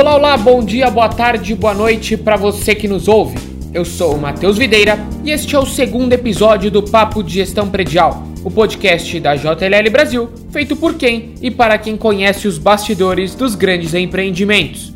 Olá, 0.00 0.14
olá, 0.14 0.36
bom 0.38 0.64
dia, 0.64 0.88
boa 0.88 1.10
tarde, 1.10 1.54
boa 1.54 1.74
noite 1.74 2.16
para 2.16 2.34
você 2.34 2.74
que 2.74 2.88
nos 2.88 3.06
ouve. 3.06 3.36
Eu 3.74 3.84
sou 3.84 4.14
o 4.14 4.18
Matheus 4.18 4.56
Videira 4.56 4.98
e 5.22 5.30
este 5.30 5.54
é 5.54 5.58
o 5.58 5.66
segundo 5.66 6.14
episódio 6.14 6.70
do 6.70 6.82
Papo 6.82 7.22
de 7.22 7.34
Gestão 7.34 7.68
Predial, 7.68 8.24
o 8.42 8.50
podcast 8.50 9.20
da 9.20 9.36
JLL 9.36 9.90
Brasil, 9.92 10.30
feito 10.50 10.74
por 10.74 10.94
quem 10.94 11.34
e 11.42 11.50
para 11.50 11.76
quem 11.76 11.98
conhece 11.98 12.48
os 12.48 12.56
bastidores 12.56 13.34
dos 13.34 13.54
grandes 13.54 13.92
empreendimentos. 13.92 14.90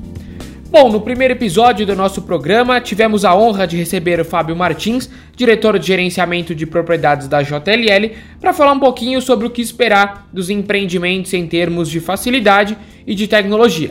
Bom, 0.71 0.91
no 0.91 1.03
primeiro 1.03 1.35
episódio 1.35 1.85
do 1.85 1.95
nosso 1.95 2.23
programa, 2.23 2.81
tivemos 2.81 3.27
a 3.27 3.37
honra 3.37 3.67
de 3.67 3.77
receber 3.77 4.19
o 4.21 4.25
Fábio 4.25 4.57
Martins, 4.57 5.11
diretor 5.37 5.79
de 5.79 5.87
gerenciamento 5.87 6.55
de 6.55 6.65
propriedades 6.65 7.29
da 7.29 7.43
JLL, 7.43 8.11
para 8.41 8.55
falar 8.55 8.73
um 8.73 8.81
pouquinho 8.81 9.21
sobre 9.21 9.47
o 9.47 9.51
que 9.51 9.61
esperar 9.61 10.27
dos 10.33 10.49
empreendimentos 10.49 11.35
em 11.35 11.47
termos 11.47 11.91
de 11.91 12.01
facilidade 12.01 12.75
e 13.07 13.15
de 13.15 13.29
tecnologia. 13.29 13.91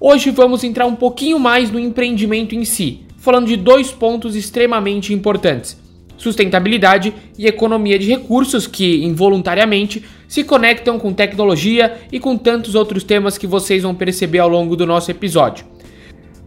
Hoje 0.00 0.30
vamos 0.30 0.62
entrar 0.62 0.86
um 0.86 0.94
pouquinho 0.94 1.40
mais 1.40 1.72
no 1.72 1.78
empreendimento 1.78 2.54
em 2.54 2.64
si, 2.64 3.00
falando 3.16 3.48
de 3.48 3.56
dois 3.56 3.90
pontos 3.90 4.36
extremamente 4.36 5.12
importantes: 5.12 5.76
sustentabilidade 6.16 7.12
e 7.36 7.48
economia 7.48 7.98
de 7.98 8.06
recursos 8.06 8.68
que, 8.68 9.04
involuntariamente, 9.04 10.04
se 10.28 10.44
conectam 10.44 11.00
com 11.00 11.12
tecnologia 11.12 11.98
e 12.12 12.20
com 12.20 12.36
tantos 12.36 12.76
outros 12.76 13.02
temas 13.02 13.36
que 13.36 13.46
vocês 13.46 13.82
vão 13.82 13.92
perceber 13.92 14.38
ao 14.38 14.48
longo 14.48 14.76
do 14.76 14.86
nosso 14.86 15.10
episódio. 15.10 15.66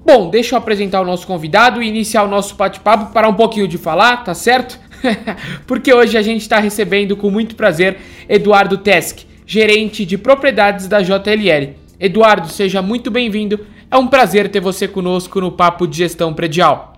Bom, 0.05 0.29
deixa 0.29 0.55
eu 0.55 0.57
apresentar 0.57 1.01
o 1.01 1.05
nosso 1.05 1.27
convidado 1.27 1.83
e 1.83 1.87
iniciar 1.87 2.23
o 2.23 2.29
nosso 2.29 2.55
bate-papo, 2.55 3.11
parar 3.11 3.27
um 3.27 3.33
pouquinho 3.33 3.67
de 3.67 3.77
falar, 3.77 4.23
tá 4.23 4.33
certo? 4.33 4.79
Porque 5.67 5.93
hoje 5.93 6.17
a 6.17 6.21
gente 6.21 6.41
está 6.41 6.57
recebendo 6.57 7.17
com 7.17 7.29
muito 7.29 7.55
prazer 7.55 7.97
Eduardo 8.29 8.77
Tesk, 8.77 9.25
gerente 9.45 10.05
de 10.05 10.17
propriedades 10.17 10.87
da 10.87 11.01
JLL. 11.01 11.80
Eduardo, 12.01 12.49
seja 12.49 12.81
muito 12.81 13.11
bem-vindo. 13.11 13.59
É 13.91 13.95
um 13.95 14.07
prazer 14.07 14.49
ter 14.49 14.59
você 14.59 14.87
conosco 14.87 15.39
no 15.39 15.51
Papo 15.51 15.85
de 15.85 15.99
Gestão 15.99 16.33
Predial. 16.33 16.93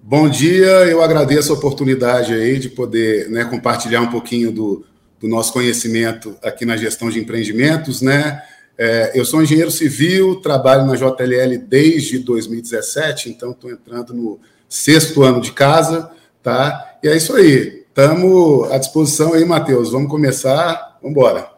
Bom 0.00 0.28
dia, 0.28 0.86
eu 0.86 1.02
agradeço 1.02 1.52
a 1.52 1.56
oportunidade 1.56 2.32
aí 2.32 2.56
de 2.60 2.68
poder 2.68 3.28
né, 3.28 3.44
compartilhar 3.46 4.00
um 4.00 4.06
pouquinho 4.06 4.52
do, 4.52 4.86
do 5.18 5.26
nosso 5.26 5.52
conhecimento 5.52 6.36
aqui 6.40 6.64
na 6.64 6.76
gestão 6.76 7.10
de 7.10 7.18
empreendimentos, 7.18 8.00
né? 8.00 8.40
É, 8.78 9.10
eu 9.12 9.24
sou 9.24 9.42
engenheiro 9.42 9.72
civil, 9.72 10.36
trabalho 10.36 10.86
na 10.86 10.94
JLL 10.94 11.58
desde 11.66 12.20
2017, 12.20 13.30
então 13.30 13.50
estou 13.50 13.72
entrando 13.72 14.14
no 14.14 14.38
sexto 14.68 15.24
ano 15.24 15.40
de 15.40 15.50
casa, 15.50 16.12
tá? 16.44 16.96
E 17.02 17.08
é 17.08 17.16
isso 17.16 17.34
aí. 17.34 17.84
Estamos 17.88 18.70
à 18.70 18.78
disposição 18.78 19.34
aí, 19.34 19.44
Matheus. 19.44 19.90
Vamos 19.90 20.08
começar? 20.08 20.96
Vamos 21.02 21.16
embora. 21.16 21.55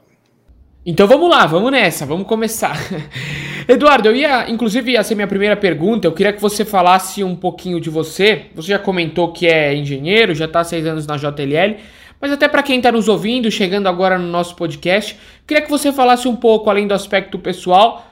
Então 0.91 1.07
vamos 1.07 1.29
lá, 1.29 1.45
vamos 1.45 1.71
nessa, 1.71 2.07
vamos 2.07 2.27
começar. 2.27 2.75
Eduardo, 3.69 4.09
eu 4.09 4.17
ia, 4.17 4.51
inclusive, 4.51 4.93
ia 4.93 5.03
ser 5.03 5.15
minha 5.17 5.27
primeira 5.27 5.55
pergunta. 5.55 6.09
Eu 6.09 6.13
queria 6.13 6.33
que 6.33 6.41
você 6.41 6.65
falasse 6.65 7.23
um 7.23 7.37
pouquinho 7.37 7.79
de 7.79 7.91
você. 7.91 8.47
Você 8.55 8.69
já 8.69 8.79
comentou 8.79 9.31
que 9.31 9.47
é 9.47 9.75
engenheiro, 9.75 10.35
já 10.35 10.47
está 10.47 10.61
há 10.61 10.65
seis 10.65 10.87
anos 10.87 11.07
na 11.07 11.19
JLL. 11.19 11.77
Mas 12.19 12.33
até 12.33 12.49
para 12.49 12.63
quem 12.63 12.79
está 12.79 12.91
nos 12.91 13.07
ouvindo, 13.07 13.51
chegando 13.51 13.87
agora 13.87 14.19
no 14.19 14.29
nosso 14.29 14.57
podcast, 14.57 15.15
queria 15.47 15.63
que 15.63 15.69
você 15.69 15.93
falasse 15.93 16.27
um 16.27 16.35
pouco, 16.35 16.71
além 16.71 16.87
do 16.87 16.95
aspecto 16.95 17.39
pessoal, 17.39 18.11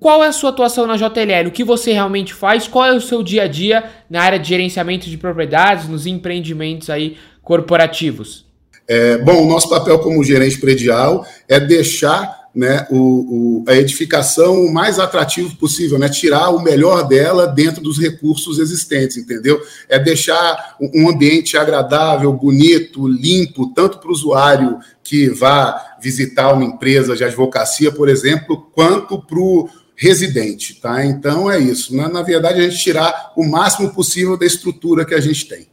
qual 0.00 0.24
é 0.24 0.28
a 0.28 0.32
sua 0.32 0.48
atuação 0.48 0.86
na 0.86 0.96
JLL, 0.96 1.48
o 1.48 1.52
que 1.52 1.62
você 1.62 1.92
realmente 1.92 2.32
faz, 2.32 2.66
qual 2.66 2.86
é 2.86 2.94
o 2.94 3.00
seu 3.02 3.22
dia 3.22 3.42
a 3.42 3.46
dia 3.46 3.84
na 4.08 4.22
área 4.22 4.38
de 4.38 4.48
gerenciamento 4.48 5.10
de 5.10 5.18
propriedades, 5.18 5.86
nos 5.86 6.06
empreendimentos 6.06 6.88
aí 6.88 7.18
corporativos. 7.42 8.49
É, 8.92 9.18
bom, 9.18 9.44
o 9.44 9.48
nosso 9.48 9.68
papel 9.68 10.00
como 10.00 10.24
gerente 10.24 10.58
predial 10.58 11.24
é 11.46 11.60
deixar 11.60 12.48
né, 12.52 12.88
o, 12.90 13.62
o, 13.62 13.64
a 13.68 13.76
edificação 13.76 14.64
o 14.64 14.74
mais 14.74 14.98
atrativo 14.98 15.54
possível, 15.54 15.96
né, 15.96 16.08
tirar 16.08 16.50
o 16.50 16.60
melhor 16.60 17.06
dela 17.06 17.46
dentro 17.46 17.80
dos 17.80 18.00
recursos 18.00 18.58
existentes, 18.58 19.16
entendeu? 19.16 19.62
É 19.88 19.96
deixar 19.96 20.74
um 20.80 21.08
ambiente 21.08 21.56
agradável, 21.56 22.32
bonito, 22.32 23.06
limpo, 23.06 23.72
tanto 23.72 23.98
para 23.98 24.08
o 24.08 24.12
usuário 24.12 24.80
que 25.04 25.28
vá 25.28 25.96
visitar 26.02 26.52
uma 26.52 26.64
empresa 26.64 27.14
de 27.14 27.22
advocacia, 27.22 27.92
por 27.92 28.08
exemplo, 28.08 28.72
quanto 28.74 29.22
para 29.24 29.38
o 29.38 29.68
residente, 29.94 30.80
tá? 30.80 31.06
Então 31.06 31.48
é 31.48 31.60
isso. 31.60 31.94
Na, 31.94 32.08
na 32.08 32.22
verdade, 32.22 32.58
a 32.58 32.68
gente 32.68 32.82
tirar 32.82 33.32
o 33.36 33.44
máximo 33.44 33.94
possível 33.94 34.36
da 34.36 34.46
estrutura 34.46 35.04
que 35.04 35.14
a 35.14 35.20
gente 35.20 35.46
tem. 35.46 35.69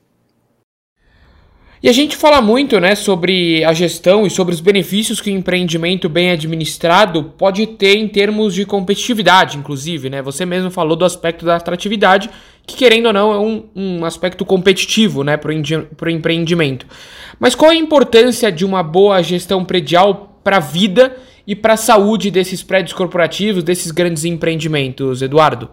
E 1.82 1.88
a 1.88 1.94
gente 1.94 2.18
fala 2.18 2.42
muito 2.42 2.80
né, 2.80 2.96
sobre 2.96 3.64
a 3.64 3.72
gestão 3.72 4.26
e 4.26 4.32
sobre 4.32 4.54
os 4.54 4.60
benefícios 4.60 5.22
que 5.22 5.30
o 5.30 5.34
empreendimento 5.34 6.10
bem 6.10 6.32
administrado 6.32 7.26
pode 7.38 7.68
ter 7.68 7.98
em 7.98 8.08
termos 8.08 8.56
de 8.56 8.66
competitividade, 8.66 9.58
inclusive. 9.58 10.10
Né? 10.10 10.22
Você 10.24 10.44
mesmo 10.44 10.72
falou 10.72 10.96
do 10.96 11.06
aspecto 11.06 11.46
da 11.46 11.56
atratividade, 11.56 12.32
que 12.66 12.76
querendo 12.76 13.06
ou 13.08 13.14
não 13.14 13.32
é 13.32 13.40
um, 13.40 13.64
um 13.76 14.06
aspecto 14.06 14.44
competitivo 14.44 15.24
né, 15.24 15.38
para 15.38 15.52
o 15.52 16.10
empreendimento. 16.10 16.88
Mas 17.40 17.54
qual 17.54 17.70
a 17.70 17.76
importância 17.76 18.52
de 18.52 18.66
uma 18.66 18.82
boa 18.82 19.22
gestão 19.22 19.64
predial 19.64 20.40
para 20.44 20.58
a 20.58 20.62
vida 20.62 21.16
e 21.46 21.56
para 21.56 21.74
a 21.74 21.78
saúde 21.78 22.32
desses 22.32 22.64
prédios 22.64 22.94
corporativos, 22.94 23.64
desses 23.64 23.92
grandes 23.92 24.26
empreendimentos, 24.26 25.22
Eduardo? 25.22 25.70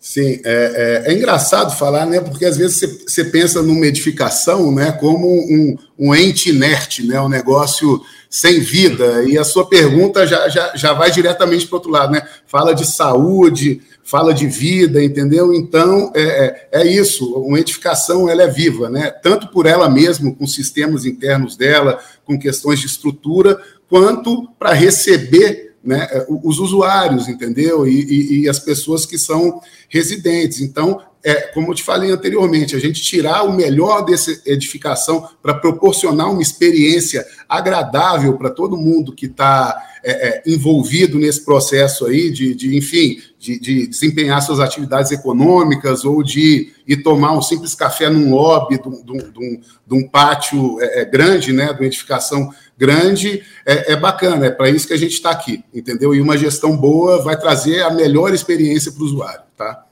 Sim, 0.00 0.40
é, 0.44 1.02
é, 1.06 1.10
é, 1.10 1.14
engraçado 1.14 1.76
falar, 1.76 2.06
né? 2.06 2.20
Porque 2.20 2.44
às 2.44 2.56
vezes 2.56 3.02
você, 3.06 3.24
pensa 3.24 3.60
numa 3.62 3.86
edificação, 3.86 4.72
né? 4.72 4.92
Como 4.92 5.26
um, 5.26 5.76
um 5.98 6.14
ente 6.14 6.50
inerte, 6.50 7.04
né? 7.04 7.20
Um 7.20 7.28
negócio 7.28 8.00
sem 8.30 8.60
vida. 8.60 9.24
E 9.24 9.36
a 9.36 9.42
sua 9.42 9.68
pergunta 9.68 10.24
já, 10.24 10.48
já, 10.48 10.72
já 10.76 10.92
vai 10.92 11.10
diretamente 11.10 11.66
para 11.66 11.74
o 11.74 11.78
outro 11.78 11.90
lado, 11.90 12.12
né? 12.12 12.22
Fala 12.46 12.74
de 12.74 12.86
saúde, 12.86 13.80
fala 14.04 14.32
de 14.32 14.46
vida, 14.46 15.02
entendeu? 15.02 15.52
Então 15.52 16.12
é, 16.14 16.22
é, 16.22 16.68
é 16.80 16.86
isso. 16.86 17.34
Uma 17.34 17.58
edificação 17.58 18.28
ela 18.28 18.44
é 18.44 18.48
viva, 18.48 18.88
né? 18.88 19.10
Tanto 19.10 19.48
por 19.48 19.66
ela 19.66 19.88
mesma, 19.88 20.32
com 20.32 20.46
sistemas 20.46 21.04
internos 21.06 21.56
dela, 21.56 21.98
com 22.24 22.38
questões 22.38 22.78
de 22.78 22.86
estrutura, 22.86 23.60
quanto 23.88 24.48
para 24.58 24.72
receber 24.72 25.67
né, 25.82 26.08
os 26.28 26.58
usuários, 26.58 27.28
entendeu? 27.28 27.86
E, 27.86 28.00
e, 28.00 28.40
e, 28.40 28.48
as 28.48 28.58
pessoas 28.58 29.06
que 29.06 29.16
são 29.16 29.60
residentes. 29.88 30.60
Então, 30.60 31.00
é, 31.22 31.34
como 31.52 31.70
eu 31.70 31.74
te 31.74 31.82
falei 31.82 32.10
anteriormente, 32.10 32.76
a 32.76 32.78
gente 32.78 33.02
tirar 33.02 33.42
o 33.42 33.52
melhor 33.52 34.04
dessa 34.04 34.30
edificação 34.46 35.28
para 35.42 35.54
proporcionar 35.54 36.30
uma 36.30 36.42
experiência 36.42 37.26
agradável 37.48 38.36
para 38.36 38.50
todo 38.50 38.76
mundo 38.76 39.14
que 39.14 39.26
está 39.26 39.76
é, 40.02 40.28
é, 40.28 40.42
envolvido 40.46 41.18
nesse 41.18 41.44
processo 41.44 42.06
aí 42.06 42.30
de, 42.30 42.54
de 42.54 42.76
enfim, 42.76 43.18
de, 43.38 43.58
de, 43.58 43.86
desempenhar 43.86 44.40
suas 44.42 44.60
atividades 44.60 45.10
econômicas 45.10 46.04
ou 46.04 46.22
de 46.22 46.72
ir 46.86 47.02
tomar 47.02 47.36
um 47.36 47.42
simples 47.42 47.74
café 47.74 48.08
num 48.08 48.30
lobby 48.30 48.80
de, 48.80 49.94
um 49.94 50.08
pátio 50.08 50.80
é, 50.80 51.00
é, 51.00 51.04
grande, 51.04 51.52
né, 51.52 51.72
de 51.72 51.80
uma 51.80 51.86
edificação 51.86 52.50
grande, 52.78 53.42
é, 53.66 53.92
é 53.92 53.96
bacana, 53.96 54.46
é 54.46 54.50
para 54.50 54.70
isso 54.70 54.86
que 54.86 54.94
a 54.94 54.98
gente 54.98 55.12
está 55.12 55.30
aqui, 55.30 55.64
entendeu? 55.74 56.14
E 56.14 56.20
uma 56.20 56.38
gestão 56.38 56.76
boa 56.76 57.20
vai 57.22 57.36
trazer 57.36 57.82
a 57.82 57.90
melhor 57.90 58.32
experiência 58.32 58.92
para 58.92 59.02
o 59.02 59.04
usuário, 59.04 59.42
tá? 59.56 59.84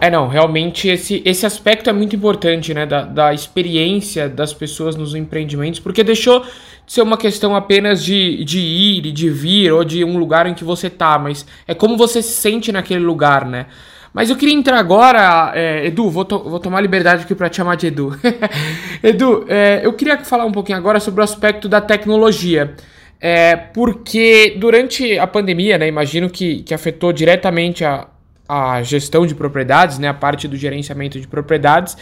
É, 0.00 0.10
não, 0.10 0.28
realmente 0.28 0.88
esse, 0.88 1.22
esse 1.24 1.46
aspecto 1.46 1.88
é 1.88 1.92
muito 1.92 2.16
importante, 2.16 2.74
né, 2.74 2.84
da, 2.84 3.02
da 3.02 3.32
experiência 3.32 4.28
das 4.28 4.52
pessoas 4.52 4.96
nos 4.96 5.14
empreendimentos, 5.14 5.80
porque 5.80 6.02
deixou 6.02 6.40
de 6.40 6.92
ser 6.92 7.02
uma 7.02 7.16
questão 7.16 7.54
apenas 7.54 8.04
de, 8.04 8.44
de 8.44 8.58
ir 8.58 9.06
e 9.06 9.12
de 9.12 9.30
vir, 9.30 9.72
ou 9.72 9.84
de 9.84 10.04
um 10.04 10.18
lugar 10.18 10.46
em 10.46 10.54
que 10.54 10.64
você 10.64 10.90
tá, 10.90 11.18
mas 11.18 11.46
é 11.66 11.74
como 11.74 11.96
você 11.96 12.20
se 12.20 12.32
sente 12.32 12.72
naquele 12.72 13.04
lugar, 13.04 13.46
né? 13.46 13.66
Mas 14.14 14.30
eu 14.30 14.36
queria 14.36 14.54
entrar 14.54 14.78
agora, 14.78 15.50
é, 15.56 15.86
Edu, 15.86 16.08
vou, 16.08 16.24
to 16.24 16.38
vou 16.38 16.60
tomar 16.60 16.80
liberdade 16.80 17.24
aqui 17.24 17.34
para 17.34 17.48
te 17.48 17.56
chamar 17.56 17.74
de 17.74 17.88
Edu. 17.88 18.16
Edu, 19.02 19.44
é, 19.48 19.80
eu 19.82 19.92
queria 19.92 20.16
falar 20.24 20.44
um 20.44 20.52
pouquinho 20.52 20.78
agora 20.78 21.00
sobre 21.00 21.20
o 21.20 21.24
aspecto 21.24 21.68
da 21.68 21.80
tecnologia. 21.80 22.76
É, 23.20 23.56
porque 23.56 24.54
durante 24.56 25.18
a 25.18 25.26
pandemia, 25.26 25.78
né, 25.78 25.88
imagino 25.88 26.30
que, 26.30 26.62
que 26.62 26.72
afetou 26.72 27.12
diretamente 27.12 27.84
a, 27.84 28.06
a 28.48 28.84
gestão 28.84 29.26
de 29.26 29.34
propriedades, 29.34 29.98
né, 29.98 30.06
a 30.06 30.14
parte 30.14 30.46
do 30.46 30.56
gerenciamento 30.56 31.20
de 31.20 31.26
propriedades. 31.26 31.96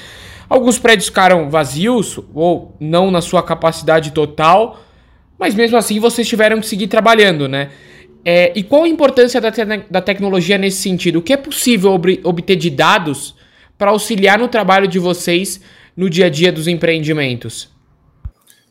Alguns 0.50 0.78
prédios 0.78 1.06
ficaram 1.06 1.48
vazios 1.48 2.20
ou 2.34 2.76
não 2.78 3.10
na 3.10 3.22
sua 3.22 3.42
capacidade 3.42 4.10
total, 4.10 4.82
mas 5.38 5.54
mesmo 5.54 5.78
assim 5.78 5.98
vocês 5.98 6.28
tiveram 6.28 6.60
que 6.60 6.66
seguir 6.66 6.88
trabalhando, 6.88 7.48
né? 7.48 7.70
É, 8.24 8.52
e 8.56 8.62
qual 8.62 8.84
a 8.84 8.88
importância 8.88 9.40
da, 9.40 9.50
te 9.50 9.64
da 9.90 10.00
tecnologia 10.00 10.56
nesse 10.56 10.82
sentido? 10.82 11.18
O 11.18 11.22
que 11.22 11.32
é 11.32 11.36
possível 11.36 11.92
ob 11.92 12.20
obter 12.22 12.56
de 12.56 12.70
dados 12.70 13.34
para 13.76 13.90
auxiliar 13.90 14.38
no 14.38 14.48
trabalho 14.48 14.86
de 14.86 14.98
vocês 14.98 15.60
no 15.96 16.08
dia 16.08 16.26
a 16.26 16.30
dia 16.30 16.52
dos 16.52 16.68
empreendimentos? 16.68 17.68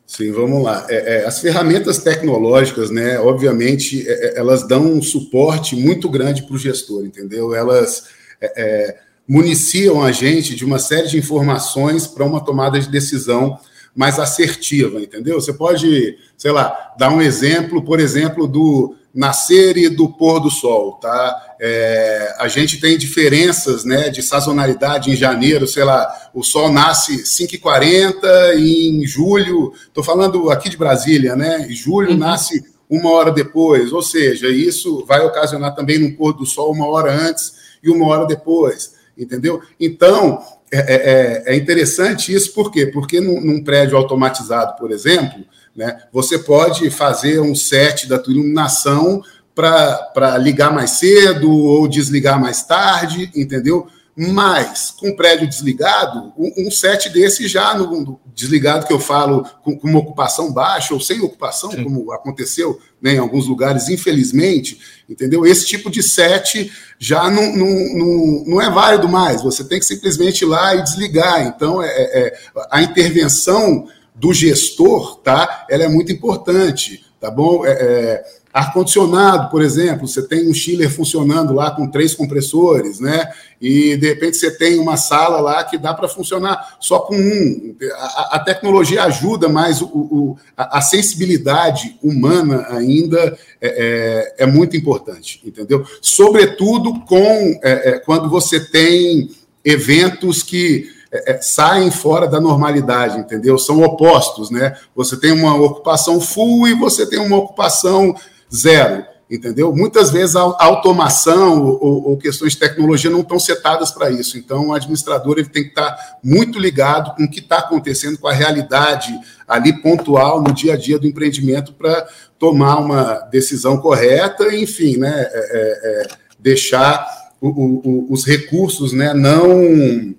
Sim, 0.08 0.32
vamos 0.32 0.64
lá. 0.64 0.86
É, 0.90 1.22
é, 1.22 1.26
as 1.26 1.40
ferramentas 1.40 2.00
tecnológicas, 2.00 2.90
né, 2.90 3.20
obviamente, 3.20 4.06
é, 4.08 4.12
é 4.12 4.40
elas 4.40 4.68
dão 4.68 4.86
um 4.86 5.02
suporte 5.02 5.76
muito 5.76 6.10
grande 6.10 6.44
para 6.44 6.56
o 6.56 6.60
gestor, 6.60 7.06
entendeu? 7.06 7.54
Elas 7.56 8.06
é, 8.42 8.98
municiam 9.28 10.04
a 10.04 10.12
gente 10.12 10.56
de 10.56 10.66
uma 10.66 10.80
série 10.80 11.08
de 11.08 11.18
informações 11.18 12.08
para 12.08 12.26
uma 12.26 12.44
tomada 12.44 12.80
de 12.80 12.90
decisão 12.90 13.58
mais 13.96 14.20
assertiva, 14.20 15.00
entendeu? 15.00 15.40
Você 15.40 15.54
pode, 15.54 16.18
sei 16.38 16.52
lá, 16.52 16.94
dar 16.98 17.10
um 17.10 17.22
exemplo, 17.22 17.84
por 17.84 18.00
exemplo, 18.00 18.48
do 18.48 18.96
nascer 19.14 19.78
e 19.78 19.90
do 19.90 20.10
pôr 20.10 20.40
do 20.40 20.50
sol, 20.50 20.94
tá? 20.94 21.56
É, 21.60 22.36
a 22.40 22.48
gente 22.48 22.80
tem 22.80 22.98
diferenças, 22.98 23.84
né, 23.84 24.10
de 24.10 24.24
sazonalidade 24.24 25.12
em 25.12 25.16
janeiro, 25.16 25.68
sei 25.68 25.84
lá, 25.84 26.10
o 26.34 26.44
sol 26.44 26.72
nasce 26.72 27.24
5h40 27.24 28.56
e 28.58 28.90
em 28.90 29.06
julho, 29.06 29.74
estou 29.88 30.04
falando 30.04 30.50
aqui 30.50 30.70
de 30.70 30.78
Brasília, 30.78 31.36
né, 31.36 31.68
em 31.70 31.76
julho 31.76 32.12
uhum. 32.12 32.18
nasce 32.18 32.64
uma 32.90 33.12
hora 33.12 33.32
depois, 33.32 33.92
ou 33.92 34.02
seja, 34.02 34.50
isso 34.50 35.06
vai 35.06 35.22
ocasionar 35.22 35.76
também 35.76 36.00
no 36.00 36.16
pôr 36.16 36.34
do 36.34 36.46
sol 36.46 36.72
uma 36.72 36.88
hora 36.88 37.14
antes 37.14 37.54
e 37.84 37.90
uma 37.90 38.08
hora 38.08 38.26
depois, 38.26 38.94
entendeu? 39.18 39.62
Então, 39.80 40.42
é, 40.72 40.80
é, 40.80 40.96
é, 40.96 41.54
é 41.54 41.56
interessante 41.56 42.34
isso, 42.34 42.54
por 42.54 42.72
quê? 42.72 42.88
Porque 42.88 43.20
num, 43.20 43.42
num 43.42 43.64
prédio 43.64 43.98
automatizado, 43.98 44.78
por 44.78 44.92
exemplo, 44.92 45.46
né, 45.76 46.02
você 46.12 46.38
pode 46.40 46.90
fazer 46.90 47.40
um 47.40 47.56
set 47.56 48.08
da 48.08 48.20
tua 48.20 48.34
iluminação 48.34 49.22
para 49.54 50.38
ligar 50.38 50.74
mais 50.74 50.92
cedo 50.92 51.52
ou 51.52 51.88
desligar 51.88 52.40
mais 52.40 52.64
tarde, 52.64 53.32
entendeu? 53.36 53.88
Mas, 54.16 54.92
com 54.92 55.10
o 55.10 55.16
prédio 55.16 55.48
desligado, 55.48 56.34
um, 56.38 56.68
um 56.68 56.72
set 56.72 57.10
desse 57.10 57.48
já 57.48 57.74
no, 57.74 58.02
no, 58.02 58.20
desligado 58.36 58.86
que 58.86 58.92
eu 58.92 59.00
falo 59.00 59.46
com, 59.64 59.76
com, 59.78 59.88
uma 59.88 60.00
ocupação 60.00 60.52
baixa 60.52 60.94
ou 60.94 61.00
sem 61.00 61.22
ocupação, 61.22 61.72
Sim. 61.72 61.84
como 61.84 62.12
aconteceu 62.12 62.80
né, 63.02 63.14
em 63.14 63.18
alguns 63.18 63.48
lugares, 63.48 63.88
infelizmente, 63.88 64.80
entendeu? 65.10 65.46
Esse 65.46 65.66
tipo 65.66 65.90
de 65.90 66.04
set 66.04 66.72
já 67.00 67.32
não, 67.32 67.56
não, 67.56 67.68
não, 67.68 68.44
não 68.48 68.62
é 68.62 68.70
válido 68.70 69.08
mais. 69.08 69.42
Você 69.44 69.64
tem 69.64 69.80
que 69.80 69.86
simplesmente 69.86 70.42
ir 70.42 70.48
lá 70.48 70.76
e 70.76 70.84
desligar. 70.84 71.42
Então, 71.48 71.82
é, 71.82 71.88
é, 71.88 72.28
é 72.28 72.38
a 72.70 72.82
intervenção 72.82 73.88
do 74.14 74.34
gestor, 74.34 75.18
tá? 75.18 75.66
Ela 75.70 75.86
é 75.86 75.88
muito 75.88 76.12
importante, 76.12 77.04
tá 77.20 77.30
bom? 77.32 77.66
É, 77.66 77.72
é 77.72 78.42
Ar-condicionado, 78.54 79.50
por 79.50 79.62
exemplo, 79.62 80.06
você 80.06 80.28
tem 80.28 80.50
um 80.50 80.54
chiller 80.54 80.90
funcionando 80.90 81.54
lá 81.54 81.72
com 81.72 81.88
três 81.88 82.14
compressores, 82.14 83.00
né? 83.00 83.32
E 83.62 83.96
de 83.96 84.08
repente 84.08 84.36
você 84.36 84.52
tem 84.52 84.78
uma 84.78 84.98
sala 84.98 85.40
lá 85.40 85.64
que 85.64 85.78
dá 85.78 85.94
para 85.94 86.10
funcionar 86.10 86.76
só 86.78 87.00
com 87.00 87.16
um. 87.16 87.76
A, 87.94 88.36
a 88.36 88.40
tecnologia 88.40 89.06
ajuda, 89.06 89.48
mas 89.48 89.82
o, 89.82 89.86
o, 89.86 90.38
a, 90.58 90.80
a, 90.80 90.82
sensibilidade 90.82 91.98
humana 92.04 92.66
ainda 92.72 93.38
é, 93.62 94.36
é, 94.40 94.44
é, 94.44 94.46
muito 94.46 94.76
importante, 94.76 95.42
entendeu? 95.46 95.86
Sobretudo 96.02 97.06
com 97.06 97.58
é, 97.64 97.92
é 97.92 98.00
quando 98.00 98.30
você 98.30 98.60
tem 98.60 99.30
eventos 99.64 100.44
que 100.44 100.90
é, 101.12 101.34
é, 101.34 101.42
saem 101.42 101.92
fora 101.92 102.26
da 102.26 102.40
normalidade, 102.40 103.20
entendeu? 103.20 103.58
São 103.58 103.84
opostos, 103.84 104.50
né? 104.50 104.78
Você 104.96 105.18
tem 105.18 105.34
uma 105.34 105.54
ocupação 105.56 106.22
full 106.22 106.70
e 106.70 106.74
você 106.74 107.06
tem 107.06 107.20
uma 107.20 107.36
ocupação 107.36 108.16
zero, 108.54 109.04
entendeu? 109.30 109.76
Muitas 109.76 110.10
vezes 110.10 110.38
a 110.38 110.42
automação 110.42 111.66
ou, 111.66 112.12
ou 112.12 112.18
questões 112.18 112.54
de 112.54 112.60
tecnologia 112.60 113.12
não 113.12 113.20
estão 113.20 113.38
setadas 113.38 113.92
para 113.92 114.10
isso. 114.10 114.38
Então, 114.38 114.68
o 114.68 114.74
administrador 114.74 115.38
ele 115.38 115.50
tem 115.50 115.64
que 115.64 115.70
estar 115.70 115.92
tá 115.92 116.18
muito 116.24 116.58
ligado 116.58 117.14
com 117.16 117.26
o 117.26 117.30
que 117.30 117.40
está 117.40 117.58
acontecendo, 117.58 118.18
com 118.18 118.28
a 118.28 118.34
realidade 118.34 119.14
ali 119.46 119.82
pontual 119.82 120.42
no 120.42 120.54
dia 120.54 120.76
a 120.76 120.78
dia 120.78 120.98
do 120.98 121.08
empreendimento 121.08 121.74
para 121.74 122.08
tomar 122.40 122.80
uma 122.80 123.20
decisão 123.30 123.78
correta, 123.78 124.56
enfim, 124.56 124.96
né, 124.96 125.28
é, 125.30 125.40
é, 125.40 126.04
é 126.04 126.08
deixar 126.40 127.06
o, 127.42 127.50
o, 127.50 128.14
os 128.14 128.26
recursos, 128.26 128.94
né, 128.94 129.14
não 129.14 130.16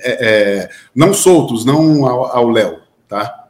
é, 0.00 0.28
é, 0.28 0.68
não 0.94 1.12
soltos, 1.12 1.64
não 1.64 2.06
ao 2.06 2.48
léu, 2.48 2.80
tá? 3.08 3.42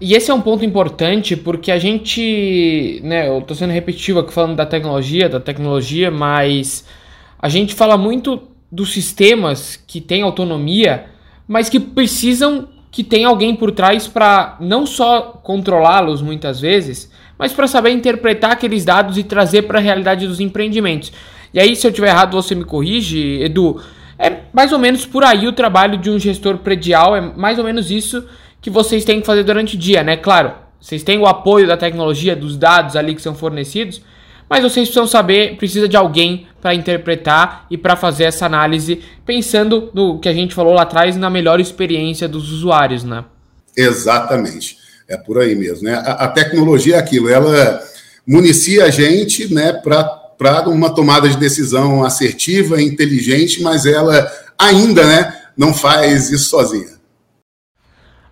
E 0.00 0.14
esse 0.14 0.30
é 0.30 0.34
um 0.34 0.42
ponto 0.42 0.64
importante 0.64 1.36
porque 1.36 1.72
a 1.72 1.78
gente, 1.78 3.00
né, 3.02 3.28
eu 3.28 3.40
tô 3.40 3.54
sendo 3.54 3.72
repetitivo 3.72 4.18
aqui 4.18 4.32
falando 4.32 4.54
da 4.54 4.66
tecnologia, 4.66 5.28
da 5.28 5.40
tecnologia, 5.40 6.10
mas 6.10 6.86
a 7.38 7.48
gente 7.48 7.74
fala 7.74 7.96
muito 7.96 8.42
dos 8.70 8.92
sistemas 8.92 9.76
que 9.86 10.00
têm 10.00 10.22
autonomia, 10.22 11.06
mas 11.48 11.68
que 11.70 11.80
precisam 11.80 12.68
que 12.90 13.02
tenha 13.02 13.28
alguém 13.28 13.54
por 13.54 13.72
trás 13.72 14.06
para 14.06 14.56
não 14.60 14.86
só 14.86 15.40
controlá-los 15.42 16.20
muitas 16.20 16.60
vezes, 16.60 17.10
mas 17.38 17.52
para 17.52 17.66
saber 17.66 17.90
interpretar 17.90 18.52
aqueles 18.52 18.84
dados 18.84 19.18
e 19.18 19.22
trazer 19.22 19.62
para 19.62 19.78
a 19.78 19.82
realidade 19.82 20.26
dos 20.26 20.40
empreendimentos. 20.40 21.12
E 21.52 21.60
aí, 21.60 21.76
se 21.76 21.86
eu 21.86 21.92
tiver 21.92 22.08
errado, 22.08 22.40
você 22.40 22.54
me 22.54 22.64
corrige, 22.64 23.40
Edu. 23.42 23.80
É 24.18 24.32
mais 24.52 24.72
ou 24.72 24.78
menos 24.78 25.04
por 25.04 25.24
aí 25.24 25.46
o 25.46 25.52
trabalho 25.52 25.98
de 25.98 26.10
um 26.10 26.18
gestor 26.18 26.58
predial, 26.58 27.14
é 27.14 27.20
mais 27.20 27.58
ou 27.58 27.64
menos 27.64 27.90
isso 27.90 28.24
que 28.60 28.70
vocês 28.70 29.04
têm 29.04 29.20
que 29.20 29.26
fazer 29.26 29.44
durante 29.44 29.76
o 29.76 29.78
dia, 29.78 30.02
né? 30.02 30.16
Claro, 30.16 30.52
vocês 30.80 31.02
têm 31.02 31.18
o 31.18 31.26
apoio 31.26 31.66
da 31.66 31.76
tecnologia, 31.76 32.34
dos 32.34 32.56
dados 32.56 32.96
ali 32.96 33.14
que 33.14 33.22
são 33.22 33.34
fornecidos, 33.34 34.00
mas 34.48 34.62
vocês 34.62 34.88
precisam 34.88 35.06
saber, 35.06 35.56
precisa 35.56 35.88
de 35.88 35.96
alguém 35.96 36.46
para 36.60 36.74
interpretar 36.74 37.66
e 37.70 37.76
para 37.76 37.96
fazer 37.96 38.24
essa 38.24 38.46
análise, 38.46 39.02
pensando 39.24 39.90
no 39.92 40.18
que 40.18 40.28
a 40.28 40.32
gente 40.32 40.54
falou 40.54 40.72
lá 40.72 40.82
atrás, 40.82 41.16
na 41.16 41.28
melhor 41.28 41.60
experiência 41.60 42.28
dos 42.28 42.52
usuários, 42.52 43.04
né? 43.04 43.24
Exatamente. 43.76 44.78
É 45.08 45.16
por 45.16 45.38
aí 45.38 45.54
mesmo, 45.54 45.84
né? 45.84 45.94
A, 45.94 46.24
a 46.24 46.28
tecnologia 46.28 46.96
é 46.96 46.98
aquilo, 46.98 47.28
ela 47.28 47.82
municia 48.26 48.84
a 48.84 48.90
gente, 48.90 49.52
né, 49.52 49.72
para 49.72 50.25
uma 50.66 50.94
tomada 50.94 51.28
de 51.28 51.36
decisão 51.36 52.04
assertiva, 52.04 52.80
inteligente, 52.80 53.62
mas 53.62 53.86
ela 53.86 54.30
ainda, 54.58 55.04
né, 55.04 55.42
não 55.56 55.72
faz 55.74 56.30
isso 56.30 56.50
sozinha. 56.50 56.96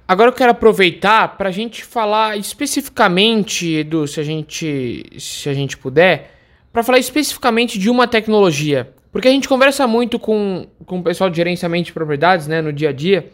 Agora 0.07 0.29
eu 0.29 0.35
quero 0.35 0.51
aproveitar 0.51 1.37
para 1.37 1.49
a 1.49 1.53
gente 1.53 1.83
falar 1.83 2.37
especificamente, 2.37 3.73
Edu, 3.77 4.07
se 4.07 4.21
a 4.21 4.23
gente, 4.23 5.05
se 5.19 5.49
a 5.49 5.55
gente 5.55 5.79
puder, 5.79 6.31
para 6.71 6.83
falar 6.83 6.99
especificamente 6.99 7.79
de 7.79 7.89
uma 7.89 8.07
tecnologia. 8.07 8.93
Porque 9.11 9.29
a 9.29 9.31
gente 9.31 9.49
conversa 9.49 9.87
muito 9.87 10.19
com, 10.19 10.67
com 10.85 10.99
o 10.99 11.03
pessoal 11.03 11.31
de 11.31 11.37
gerenciamento 11.37 11.87
de 11.87 11.93
propriedades 11.93 12.47
né, 12.47 12.61
no 12.61 12.73
dia 12.73 12.91
a 12.91 12.93
dia. 12.93 13.31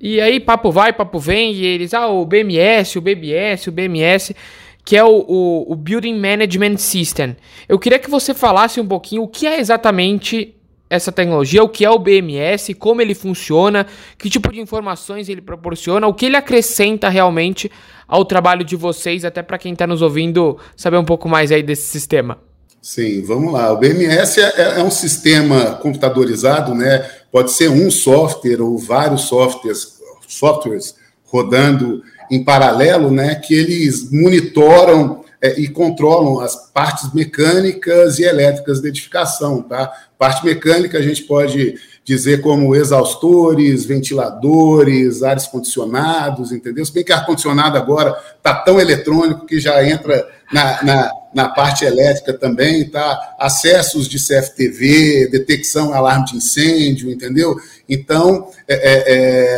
E 0.00 0.20
aí 0.20 0.40
papo 0.40 0.70
vai, 0.72 0.92
papo 0.92 1.18
vem, 1.18 1.54
e 1.54 1.64
eles, 1.64 1.94
ah, 1.94 2.08
o 2.08 2.26
BMS, 2.26 2.98
o 2.98 3.00
BBS, 3.00 3.68
o 3.68 3.72
BMS, 3.72 4.34
que 4.84 4.96
é 4.96 5.04
o, 5.04 5.24
o, 5.28 5.72
o 5.72 5.76
Building 5.76 6.18
Management 6.18 6.78
System. 6.78 7.36
Eu 7.68 7.78
queria 7.78 7.98
que 7.98 8.10
você 8.10 8.34
falasse 8.34 8.80
um 8.80 8.86
pouquinho 8.86 9.22
o 9.22 9.28
que 9.28 9.46
é 9.46 9.60
exatamente 9.60 10.56
essa 10.92 11.10
tecnologia, 11.10 11.62
o 11.64 11.68
que 11.70 11.86
é 11.86 11.90
o 11.90 11.98
BMS, 11.98 12.74
como 12.74 13.00
ele 13.00 13.14
funciona, 13.14 13.86
que 14.18 14.28
tipo 14.28 14.52
de 14.52 14.60
informações 14.60 15.28
ele 15.28 15.40
proporciona, 15.40 16.06
o 16.06 16.12
que 16.12 16.26
ele 16.26 16.36
acrescenta 16.36 17.08
realmente 17.08 17.70
ao 18.06 18.26
trabalho 18.26 18.62
de 18.62 18.76
vocês, 18.76 19.24
até 19.24 19.42
para 19.42 19.56
quem 19.56 19.72
está 19.72 19.86
nos 19.86 20.02
ouvindo 20.02 20.58
saber 20.76 20.98
um 20.98 21.04
pouco 21.04 21.30
mais 21.30 21.50
aí 21.50 21.62
desse 21.62 21.86
sistema. 21.86 22.38
Sim, 22.82 23.22
vamos 23.22 23.54
lá. 23.54 23.72
O 23.72 23.78
BMS 23.78 24.38
é, 24.38 24.52
é, 24.56 24.80
é 24.80 24.82
um 24.82 24.90
sistema 24.90 25.76
computadorizado, 25.76 26.74
né? 26.74 26.98
Pode 27.30 27.52
ser 27.52 27.70
um 27.70 27.90
software 27.90 28.60
ou 28.60 28.76
vários 28.76 29.22
softwares, 29.22 29.98
softwares 30.28 30.94
rodando 31.24 32.02
em 32.32 32.42
paralelo, 32.42 33.10
né? 33.10 33.34
Que 33.34 33.54
eles 33.54 34.10
monitoram 34.10 35.22
é, 35.42 35.60
e 35.60 35.68
controlam 35.68 36.40
as 36.40 36.56
partes 36.70 37.12
mecânicas 37.12 38.18
e 38.18 38.22
elétricas 38.22 38.80
da 38.80 38.88
edificação, 38.88 39.60
tá? 39.60 39.92
Parte 40.18 40.42
mecânica 40.42 40.96
a 40.96 41.02
gente 41.02 41.24
pode 41.24 41.74
dizer 42.02 42.40
como 42.40 42.74
exaustores, 42.74 43.84
ventiladores, 43.84 45.22
ares 45.22 45.46
condicionados, 45.46 46.52
entendeu? 46.52 46.86
Se 46.86 46.92
bem 46.92 47.04
que 47.04 47.12
ar-condicionado 47.12 47.76
agora 47.76 48.18
está 48.38 48.54
tão 48.54 48.80
eletrônico 48.80 49.44
que 49.44 49.60
já 49.60 49.86
entra 49.86 50.26
na, 50.50 50.82
na, 50.82 51.10
na, 51.34 51.48
parte 51.50 51.84
elétrica 51.84 52.32
também, 52.32 52.88
tá? 52.88 53.36
Acessos 53.38 54.08
de 54.08 54.16
CFTV, 54.18 55.28
detecção 55.30 55.92
alarme 55.92 56.24
de 56.24 56.36
incêndio, 56.36 57.10
entendeu? 57.10 57.56
Então, 57.86 58.48
é, 58.66 58.74
é, 58.74 59.02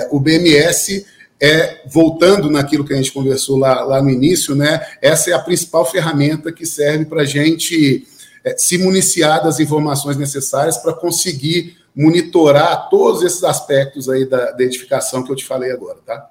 é 0.03 0.09
o 0.11 0.19
BMS 0.19 1.07
é, 1.41 1.83
voltando 1.87 2.51
naquilo 2.51 2.85
que 2.85 2.93
a 2.93 2.97
gente 2.97 3.13
conversou 3.13 3.59
lá, 3.59 3.83
lá 3.83 4.03
no 4.03 4.11
início, 4.11 4.55
né, 4.55 4.81
essa 5.03 5.31
é 5.31 5.33
a 5.35 5.39
principal 5.39 5.85
ferramenta 5.85 6.53
que 6.53 6.65
serve 6.65 7.05
para 7.05 7.23
a 7.23 7.27
gente 7.27 8.07
é, 8.45 8.57
se 8.57 8.79
municiar 8.79 9.43
das 9.43 9.61
informações 9.61 10.17
necessárias 10.17 10.79
para 10.79 10.93
conseguir 10.93 11.77
monitorar 11.95 12.89
todos 12.89 13.23
esses 13.23 13.45
aspectos 13.45 14.09
aí 14.09 14.29
da, 14.29 14.53
da 14.53 14.65
edificação 14.65 15.23
que 15.23 15.31
eu 15.31 15.37
te 15.37 15.45
falei 15.45 15.71
agora, 15.71 15.99
tá? 16.05 16.31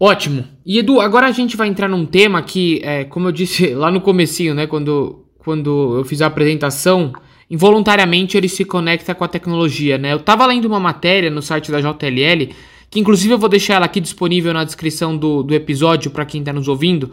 Ótimo. 0.00 0.44
E 0.66 0.78
Edu, 0.78 1.00
agora 1.00 1.28
a 1.28 1.30
gente 1.30 1.56
vai 1.56 1.68
entrar 1.68 1.88
num 1.88 2.04
tema 2.04 2.42
que, 2.42 2.80
é, 2.82 3.04
como 3.04 3.28
eu 3.28 3.32
disse 3.32 3.68
lá 3.74 3.90
no 3.90 4.00
comecinho, 4.00 4.54
né, 4.54 4.66
quando, 4.66 5.24
quando 5.38 5.98
eu 5.98 6.04
fiz 6.04 6.20
a 6.20 6.26
apresentação, 6.26 7.12
involuntariamente 7.48 8.36
ele 8.36 8.48
se 8.48 8.64
conecta 8.64 9.14
com 9.14 9.24
a 9.24 9.28
tecnologia, 9.28 9.98
né? 9.98 10.12
Eu 10.12 10.16
estava 10.16 10.46
lendo 10.46 10.64
uma 10.64 10.80
matéria 10.80 11.30
no 11.30 11.42
site 11.42 11.70
da 11.70 11.80
JLL 11.80 12.52
que 12.92 13.00
inclusive 13.00 13.32
eu 13.32 13.38
vou 13.38 13.48
deixar 13.48 13.76
ela 13.76 13.86
aqui 13.86 13.98
disponível 13.98 14.52
na 14.52 14.64
descrição 14.64 15.16
do, 15.16 15.42
do 15.42 15.54
episódio 15.54 16.10
para 16.10 16.26
quem 16.26 16.42
está 16.42 16.52
nos 16.52 16.68
ouvindo, 16.68 17.10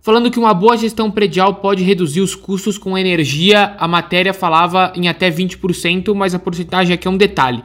falando 0.00 0.30
que 0.30 0.38
uma 0.38 0.54
boa 0.54 0.76
gestão 0.76 1.10
predial 1.10 1.56
pode 1.56 1.82
reduzir 1.82 2.20
os 2.20 2.36
custos 2.36 2.78
com 2.78 2.96
energia. 2.96 3.74
A 3.76 3.88
matéria 3.88 4.32
falava 4.32 4.92
em 4.94 5.08
até 5.08 5.28
20%, 5.28 6.14
mas 6.14 6.32
a 6.32 6.38
porcentagem 6.38 6.94
aqui 6.94 7.08
é 7.08 7.10
um 7.10 7.16
detalhe. 7.16 7.60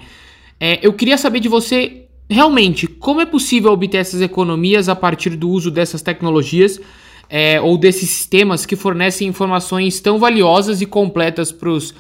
É, 0.60 0.80
eu 0.82 0.92
queria 0.92 1.20
saber 1.20 1.40
de 1.40 1.48
você 1.48 2.08
realmente 2.28 2.88
como 2.88 3.22
é 3.22 3.28
possível 3.28 3.72
obter 3.72 4.00
essas 4.00 4.22
economias 4.22 4.90
a 4.90 4.96
partir 4.96 5.36
do 5.36 5.48
uso 5.48 5.70
dessas 5.70 6.02
tecnologias. 6.02 6.82
é, 7.30 7.62
ou 7.62 7.78
desses 7.78 8.10
sistemas 8.10 8.66
que 8.66 8.76
fornecem 8.76 9.28
informações 9.28 10.02
tão 10.02 10.20
valiosas 10.20 10.82
e 10.82 10.86
completas 10.86 11.50
para 11.52 11.70
os 11.70 11.94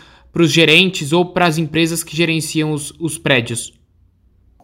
gerentes 0.51 1.13
ou 1.13 1.23
para 1.23 1.45
as 1.45 1.57
empresas 1.57 2.03
que 2.03 2.17
gerenciam 2.17 2.73
os, 2.73 2.91
os 2.99 3.17
prédios? 3.17 3.80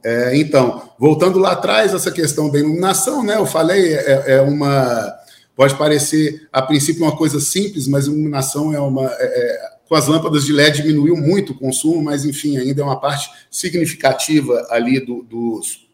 É, 0.04 0.38
então, 0.38 0.90
voltando 0.98 1.40
lá 1.40 1.52
atrás, 1.52 1.94
essa 1.94 2.12
questão 2.12 2.50
da 2.50 2.60
iluminação, 2.60 3.24
né? 3.24 3.38
Eu 3.38 3.46
falei, 3.46 3.94
é, 3.94 4.24
é 4.34 4.42
uma. 4.42 5.16
Pode 5.56 5.76
parecer, 5.76 6.48
a 6.54 6.62
princípio, 6.62 7.04
uma 7.04 7.16
coisa 7.16 7.40
simples, 7.40 7.88
mas 7.88 8.08
iluminação 8.08 8.74
é 8.74 8.80
uma. 8.80 9.06
É, 9.06 9.26
é, 9.26 9.78
com 9.88 9.96
as 9.96 10.08
lâmpadas 10.08 10.46
de 10.46 10.52
LED 10.52 10.82
diminuiu 10.82 11.16
muito 11.16 11.54
o 11.54 11.58
consumo, 11.58 12.04
mas, 12.04 12.26
enfim, 12.26 12.58
ainda 12.58 12.82
é 12.82 12.86
uma 12.86 13.00
parte 13.00 13.30
significativa 13.50 14.68
ali 14.70 15.00
do, 15.00 15.24
dos, 15.24 15.88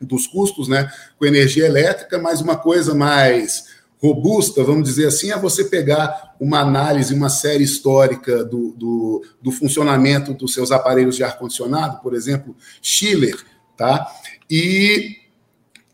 dos 0.00 0.26
custos, 0.26 0.66
né? 0.66 0.90
Com 1.18 1.26
energia 1.26 1.66
elétrica, 1.66 2.18
mas 2.18 2.40
uma 2.40 2.56
coisa 2.56 2.94
mais 2.94 3.73
robusta, 4.02 4.62
vamos 4.62 4.88
dizer 4.88 5.06
assim, 5.06 5.30
é 5.30 5.38
você 5.38 5.64
pegar 5.64 6.34
uma 6.38 6.60
análise, 6.60 7.14
uma 7.14 7.30
série 7.30 7.64
histórica 7.64 8.44
do, 8.44 8.74
do, 8.76 9.24
do 9.40 9.50
funcionamento 9.50 10.34
dos 10.34 10.52
seus 10.52 10.70
aparelhos 10.70 11.16
de 11.16 11.24
ar-condicionado, 11.24 12.00
por 12.02 12.14
exemplo, 12.14 12.54
Schiller, 12.82 13.36
tá? 13.76 14.06
E 14.50 15.16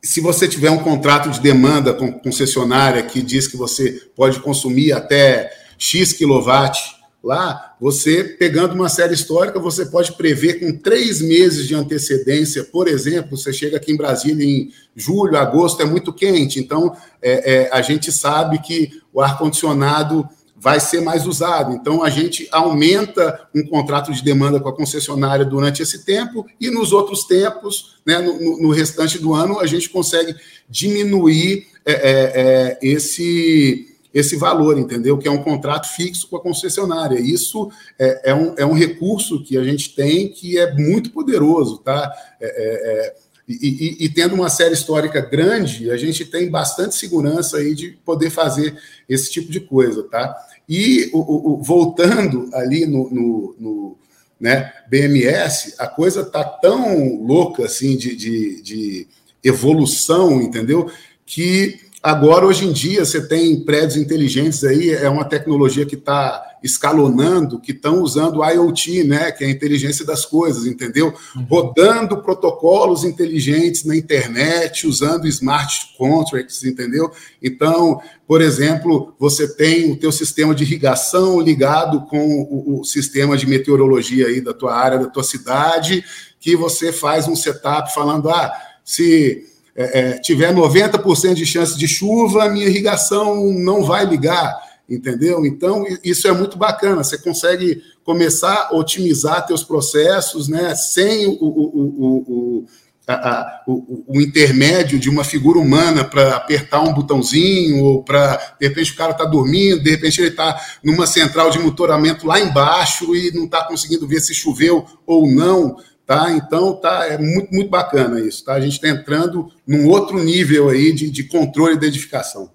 se 0.03 0.21
você 0.21 0.49
tiver 0.49 0.71
um 0.71 0.79
contrato 0.79 1.31
de 1.31 1.41
demanda 1.41 1.93
com 1.93 2.13
concessionária 2.13 3.03
que 3.03 3.23
diz 3.23 3.47
que 3.47 3.57
você 3.57 4.09
pode 4.17 4.41
consumir 4.41 4.93
até 4.93 5.51
X 5.79 6.13
quilowatt 6.13 7.00
Lá, 7.23 7.75
você 7.79 8.25
pegando 8.25 8.75
uma 8.75 8.89
série 8.89 9.13
histórica, 9.13 9.61
você 9.61 9.85
pode 9.85 10.13
prever 10.13 10.59
com 10.59 10.73
três 10.73 11.21
meses 11.21 11.69
de 11.69 11.75
antecedência, 11.75 12.65
por 12.65 12.89
exemplo, 12.89 13.37
você 13.37 13.53
chega 13.53 13.77
aqui 13.77 13.93
em 13.93 13.97
Brasília 13.97 14.45
em 14.45 14.73
julho, 14.97 15.37
agosto, 15.37 15.83
é 15.83 15.85
muito 15.85 16.15
quente, 16.15 16.59
então 16.59 16.97
é, 17.21 17.67
é, 17.67 17.71
a 17.73 17.83
gente 17.83 18.11
sabe 18.11 18.59
que 18.61 19.03
o 19.13 19.21
ar-condicionado 19.21 20.27
vai 20.57 20.79
ser 20.79 21.01
mais 21.01 21.27
usado. 21.27 21.73
Então, 21.73 22.03
a 22.03 22.11
gente 22.11 22.47
aumenta 22.53 23.49
um 23.55 23.67
contrato 23.67 24.13
de 24.13 24.23
demanda 24.23 24.61
com 24.61 24.69
a 24.69 24.77
concessionária 24.77 25.45
durante 25.45 25.83
esse 25.83 26.05
tempo 26.05 26.47
e 26.61 26.69
nos 26.71 26.93
outros 26.93 27.25
tempos, 27.25 27.97
né, 28.05 28.19
no, 28.19 28.61
no 28.61 28.71
restante 28.71 29.19
do 29.19 29.33
ano, 29.33 29.59
a 29.59 29.67
gente 29.67 29.89
consegue 29.89 30.35
diminuir 30.69 31.67
é, 31.85 31.93
é, 31.93 31.99
é 32.03 32.79
esse 32.83 33.90
esse 34.13 34.37
valor, 34.37 34.79
entendeu? 34.79 35.17
Que 35.17 35.29
é 35.29 35.31
um 35.31 35.43
contrato 35.43 35.89
fixo 35.95 36.29
com 36.29 36.37
a 36.37 36.41
concessionária. 36.41 37.19
Isso 37.19 37.71
é, 37.99 38.31
é, 38.31 38.35
um, 38.35 38.55
é 38.57 38.67
um 38.67 38.73
recurso 38.73 39.43
que 39.43 39.57
a 39.57 39.65
gente 39.65 39.95
tem 39.95 40.29
que 40.29 40.59
é 40.59 40.75
muito 40.75 41.11
poderoso, 41.11 41.79
tá? 41.79 42.13
É, 42.41 42.47
é, 42.47 43.07
é 43.07 43.31
e, 43.49 43.97
e, 44.01 44.05
e, 44.05 44.09
tendo 44.09 44.37
uma 44.37 44.49
série 44.49 44.75
histórica 44.75 45.21
grande, 45.21 45.91
a 45.91 45.97
gente 45.97 46.25
tem 46.25 46.49
bastante 46.49 46.95
segurança 46.95 47.57
aí 47.57 47.75
de 47.75 47.91
poder 48.05 48.31
fazer 48.31 48.79
esse 49.09 49.29
tipo 49.29 49.51
de 49.51 49.59
coisa, 49.59 50.05
tá? 50.05 50.37
E 50.69 51.11
o, 51.13 51.55
o, 51.55 51.63
voltando 51.63 52.49
ali 52.55 52.87
no, 52.87 53.11
no, 53.11 53.57
no 53.59 53.99
né, 54.39 54.73
BMS, 54.89 55.75
a 55.79 55.89
coisa 55.89 56.25
tá 56.25 56.45
tão 56.45 57.21
louca 57.25 57.65
assim 57.65 57.97
de, 57.97 58.15
de, 58.15 58.63
de 58.63 59.09
evolução, 59.43 60.41
entendeu? 60.41 60.89
Que 61.27 61.90
Agora, 62.03 62.47
hoje 62.47 62.65
em 62.65 62.73
dia, 62.73 63.05
você 63.05 63.21
tem 63.21 63.61
prédios 63.63 63.97
inteligentes 63.97 64.65
aí, 64.65 64.91
é 64.91 65.09
uma 65.11 65.25
tecnologia 65.25 65.85
que 65.85 65.97
está 65.97 66.51
escalonando, 66.63 67.61
que 67.61 67.73
estão 67.73 68.03
usando 68.03 68.43
IoT, 68.43 69.05
né, 69.05 69.31
que 69.33 69.45
é 69.45 69.47
a 69.47 69.51
inteligência 69.51 70.05
das 70.05 70.25
coisas, 70.25 70.65
entendeu? 70.67 71.15
Uhum. 71.37 71.47
Rodando 71.49 72.23
protocolos 72.23 73.05
inteligentes 73.05 73.85
na 73.85 73.95
internet, 73.95 74.87
usando 74.87 75.29
smart 75.29 75.95
contracts, 75.99 76.65
entendeu? 76.65 77.11
Então, 77.43 78.01
por 78.27 78.41
exemplo, 78.41 79.15
você 79.19 79.47
tem 79.55 79.93
o 79.93 79.97
teu 79.97 80.11
sistema 80.13 80.55
de 80.55 80.65
irrigação 80.65 81.39
ligado 81.39 82.07
com 82.07 82.43
o, 82.43 82.81
o 82.81 82.85
sistema 82.85 83.37
de 83.37 83.47
meteorologia 83.47 84.27
aí 84.27 84.41
da 84.41 84.55
tua 84.55 84.75
área, 84.75 84.99
da 84.99 85.07
tua 85.07 85.25
cidade, 85.25 86.03
que 86.39 86.57
você 86.57 86.93
faz 86.93 87.29
um 87.29 87.37
setup 87.37 87.93
falando, 87.93 88.31
ah, 88.31 88.53
se 88.83 89.50
é, 89.75 90.01
é, 90.01 90.19
tiver 90.19 90.55
90% 90.55 91.35
de 91.35 91.47
chance 91.47 91.77
de 91.77 91.87
chuva, 91.87 92.49
minha 92.49 92.67
irrigação 92.67 93.53
não 93.53 93.83
vai 93.85 94.05
ligar, 94.05 94.57
entendeu? 94.89 95.47
Então, 95.47 95.85
isso 96.03 96.27
é 96.27 96.33
muito 96.33 96.59
bacana. 96.59 97.05
Você 97.05 97.17
consegue 97.17 97.83
começar 98.05 98.69
a 98.71 98.77
otimizar 98.77 99.47
teus 99.47 99.63
processos, 99.63 100.49
né, 100.49 100.75
sem 100.75 101.27
o, 101.27 101.39
o, 101.41 102.65
o, 102.65 102.67
a, 103.07 103.63
o, 103.67 104.05
o, 104.07 104.21
intermédio 104.21 104.99
de 104.99 105.09
uma 105.09 105.25
figura 105.25 105.59
humana 105.59 106.05
para 106.05 106.37
apertar 106.37 106.81
um 106.81 106.93
botãozinho, 106.93 107.85
ou 107.85 108.03
para, 108.03 108.55
de 108.61 108.69
repente, 108.69 108.93
o 108.93 108.97
cara 108.97 109.13
está 109.13 109.25
dormindo, 109.25 109.83
de 109.83 109.91
repente, 109.91 110.21
ele 110.21 110.29
está 110.29 110.61
numa 110.83 111.07
central 111.07 111.51
de 111.51 111.59
monitoramento 111.59 112.27
lá 112.27 112.41
embaixo 112.41 113.15
e 113.15 113.33
não 113.33 113.45
está 113.45 113.65
conseguindo 113.65 114.07
ver 114.07 114.21
se 114.21 114.35
choveu 114.35 114.85
ou 115.07 115.29
não. 115.29 115.77
Tá? 116.11 116.33
Então 116.33 116.75
tá, 116.75 117.07
é 117.07 117.17
muito, 117.17 117.55
muito 117.55 117.71
bacana 117.71 118.19
isso. 118.19 118.45
Tá? 118.45 118.55
A 118.55 118.61
gente 118.61 118.73
está 118.73 118.89
entrando 118.89 119.49
num 119.65 119.87
outro 119.87 120.21
nível 120.21 120.69
aí 120.69 120.93
de, 120.93 121.09
de 121.09 121.23
controle 121.23 121.79
da 121.79 121.87
edificação. 121.87 122.51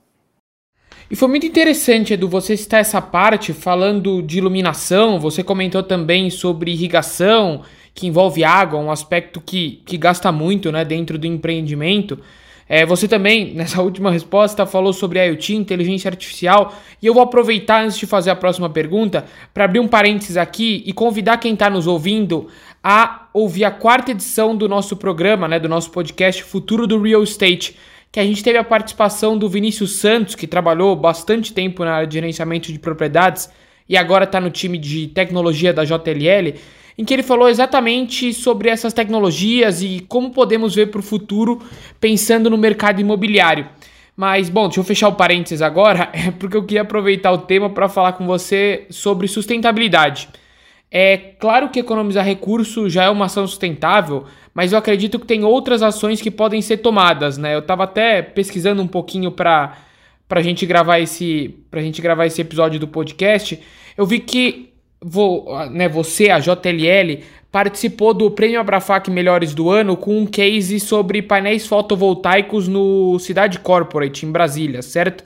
E 1.09 1.15
foi 1.15 1.29
muito 1.29 1.45
interessante, 1.45 2.11
Edu, 2.11 2.27
você 2.27 2.57
citar 2.57 2.81
essa 2.81 3.01
parte 3.01 3.53
falando 3.53 4.21
de 4.21 4.39
iluminação. 4.39 5.21
Você 5.21 5.41
comentou 5.41 5.81
também 5.81 6.29
sobre 6.29 6.71
irrigação, 6.71 7.61
que 7.93 8.05
envolve 8.05 8.43
água, 8.43 8.77
um 8.77 8.91
aspecto 8.91 9.39
que, 9.39 9.81
que 9.85 9.97
gasta 9.97 10.33
muito 10.33 10.69
né, 10.69 10.83
dentro 10.83 11.17
do 11.17 11.25
empreendimento. 11.25 12.19
É, 12.67 12.85
você 12.85 13.07
também, 13.07 13.53
nessa 13.53 13.81
última 13.83 14.11
resposta, 14.11 14.65
falou 14.65 14.91
sobre 14.91 15.23
IoT, 15.23 15.55
inteligência 15.55 16.09
artificial, 16.09 16.73
e 17.01 17.05
eu 17.05 17.13
vou 17.13 17.23
aproveitar 17.23 17.83
antes 17.83 17.97
de 17.97 18.05
fazer 18.05 18.31
a 18.31 18.35
próxima 18.35 18.69
pergunta 18.69 19.25
para 19.53 19.65
abrir 19.65 19.79
um 19.79 19.87
parênteses 19.87 20.37
aqui 20.37 20.83
e 20.85 20.93
convidar 20.93 21.37
quem 21.37 21.53
está 21.53 21.69
nos 21.69 21.87
ouvindo 21.87 22.47
a 22.83 23.29
ouvir 23.33 23.65
a 23.65 23.71
quarta 23.71 24.11
edição 24.11 24.55
do 24.55 24.69
nosso 24.69 24.95
programa, 24.95 25.47
né, 25.47 25.59
do 25.59 25.67
nosso 25.67 25.89
podcast 25.91 26.43
Futuro 26.43 26.85
do 26.85 27.01
Real 27.01 27.23
Estate, 27.23 27.75
que 28.11 28.19
a 28.19 28.23
gente 28.23 28.43
teve 28.43 28.57
a 28.57 28.63
participação 28.63 29.37
do 29.37 29.49
Vinícius 29.49 29.97
Santos, 29.99 30.35
que 30.35 30.47
trabalhou 30.47 30.95
bastante 30.95 31.51
tempo 31.51 31.83
na 31.83 31.95
área 31.95 32.07
de 32.07 32.13
gerenciamento 32.13 32.71
de 32.71 32.79
propriedades 32.79 33.49
e 33.89 33.97
agora 33.97 34.23
está 34.23 34.39
no 34.39 34.49
time 34.49 34.77
de 34.77 35.07
tecnologia 35.07 35.73
da 35.73 35.83
JLL, 35.83 36.55
em 36.97 37.03
que 37.03 37.13
ele 37.13 37.23
falou 37.23 37.49
exatamente 37.49 38.33
sobre 38.33 38.69
essas 38.69 38.93
tecnologias 38.93 39.81
e 39.81 40.05
como 40.07 40.31
podemos 40.31 40.75
ver 40.75 40.87
para 40.87 40.99
o 40.99 41.03
futuro 41.03 41.61
pensando 41.99 42.49
no 42.49 42.57
mercado 42.57 43.01
imobiliário. 43.01 43.67
Mas, 44.15 44.49
bom, 44.49 44.67
deixa 44.67 44.79
eu 44.79 44.83
fechar 44.83 45.09
o 45.09 45.15
parênteses 45.15 45.61
agora, 45.61 46.09
é 46.13 46.31
porque 46.31 46.55
eu 46.55 46.63
queria 46.63 46.83
aproveitar 46.83 47.31
o 47.31 47.39
tema 47.39 47.69
para 47.69 47.89
falar 47.89 48.13
com 48.13 48.25
você 48.25 48.85
sobre 48.89 49.27
sustentabilidade. 49.27 50.29
É 50.89 51.17
claro 51.17 51.69
que 51.69 51.79
economizar 51.79 52.23
recurso 52.23 52.89
já 52.89 53.03
é 53.03 53.09
uma 53.09 53.25
ação 53.25 53.45
sustentável, 53.45 54.23
mas 54.53 54.71
eu 54.71 54.77
acredito 54.77 55.19
que 55.19 55.25
tem 55.25 55.43
outras 55.43 55.83
ações 55.83 56.21
que 56.21 56.31
podem 56.31 56.61
ser 56.61 56.77
tomadas, 56.77 57.37
né? 57.37 57.53
Eu 57.53 57.59
estava 57.59 57.83
até 57.83 58.21
pesquisando 58.21 58.81
um 58.81 58.87
pouquinho 58.87 59.29
para 59.29 59.75
a 60.29 60.41
gente 60.41 60.65
gravar 60.65 60.99
esse 60.99 61.59
pra 61.69 61.81
gente 61.81 62.01
gravar 62.01 62.25
esse 62.25 62.39
episódio 62.39 62.79
do 62.79 62.87
podcast. 62.87 63.59
Eu 63.97 64.05
vi 64.05 64.19
que 64.19 64.74
né, 65.71 65.87
você, 65.87 66.29
a 66.29 66.39
JLL, 66.39 67.23
participou 67.51 68.13
do 68.13 68.29
Prêmio 68.31 68.59
Abrafac 68.59 69.09
Melhores 69.09 69.53
do 69.53 69.69
Ano 69.69 69.95
com 69.95 70.19
um 70.19 70.25
case 70.25 70.79
sobre 70.79 71.21
painéis 71.21 71.65
fotovoltaicos 71.65 72.67
no 72.67 73.17
Cidade 73.19 73.59
Corporate, 73.59 74.25
em 74.25 74.31
Brasília, 74.31 74.81
certo? 74.81 75.23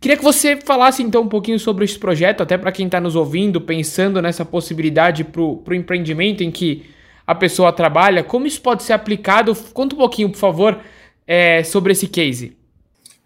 Queria 0.00 0.16
que 0.16 0.22
você 0.22 0.56
falasse 0.56 1.02
então 1.02 1.22
um 1.22 1.28
pouquinho 1.28 1.58
sobre 1.58 1.84
esse 1.84 1.98
projeto, 1.98 2.42
até 2.42 2.56
para 2.56 2.70
quem 2.70 2.86
está 2.86 3.00
nos 3.00 3.16
ouvindo, 3.16 3.60
pensando 3.60 4.22
nessa 4.22 4.44
possibilidade 4.44 5.24
para 5.24 5.42
o 5.42 5.74
empreendimento 5.74 6.42
em 6.42 6.50
que 6.50 6.86
a 7.26 7.34
pessoa 7.34 7.72
trabalha, 7.72 8.22
como 8.22 8.46
isso 8.46 8.62
pode 8.62 8.82
ser 8.82 8.94
aplicado. 8.94 9.54
Conta 9.74 9.94
um 9.94 9.98
pouquinho, 9.98 10.30
por 10.30 10.38
favor, 10.38 10.78
é, 11.26 11.62
sobre 11.64 11.92
esse 11.92 12.06
case. 12.06 12.56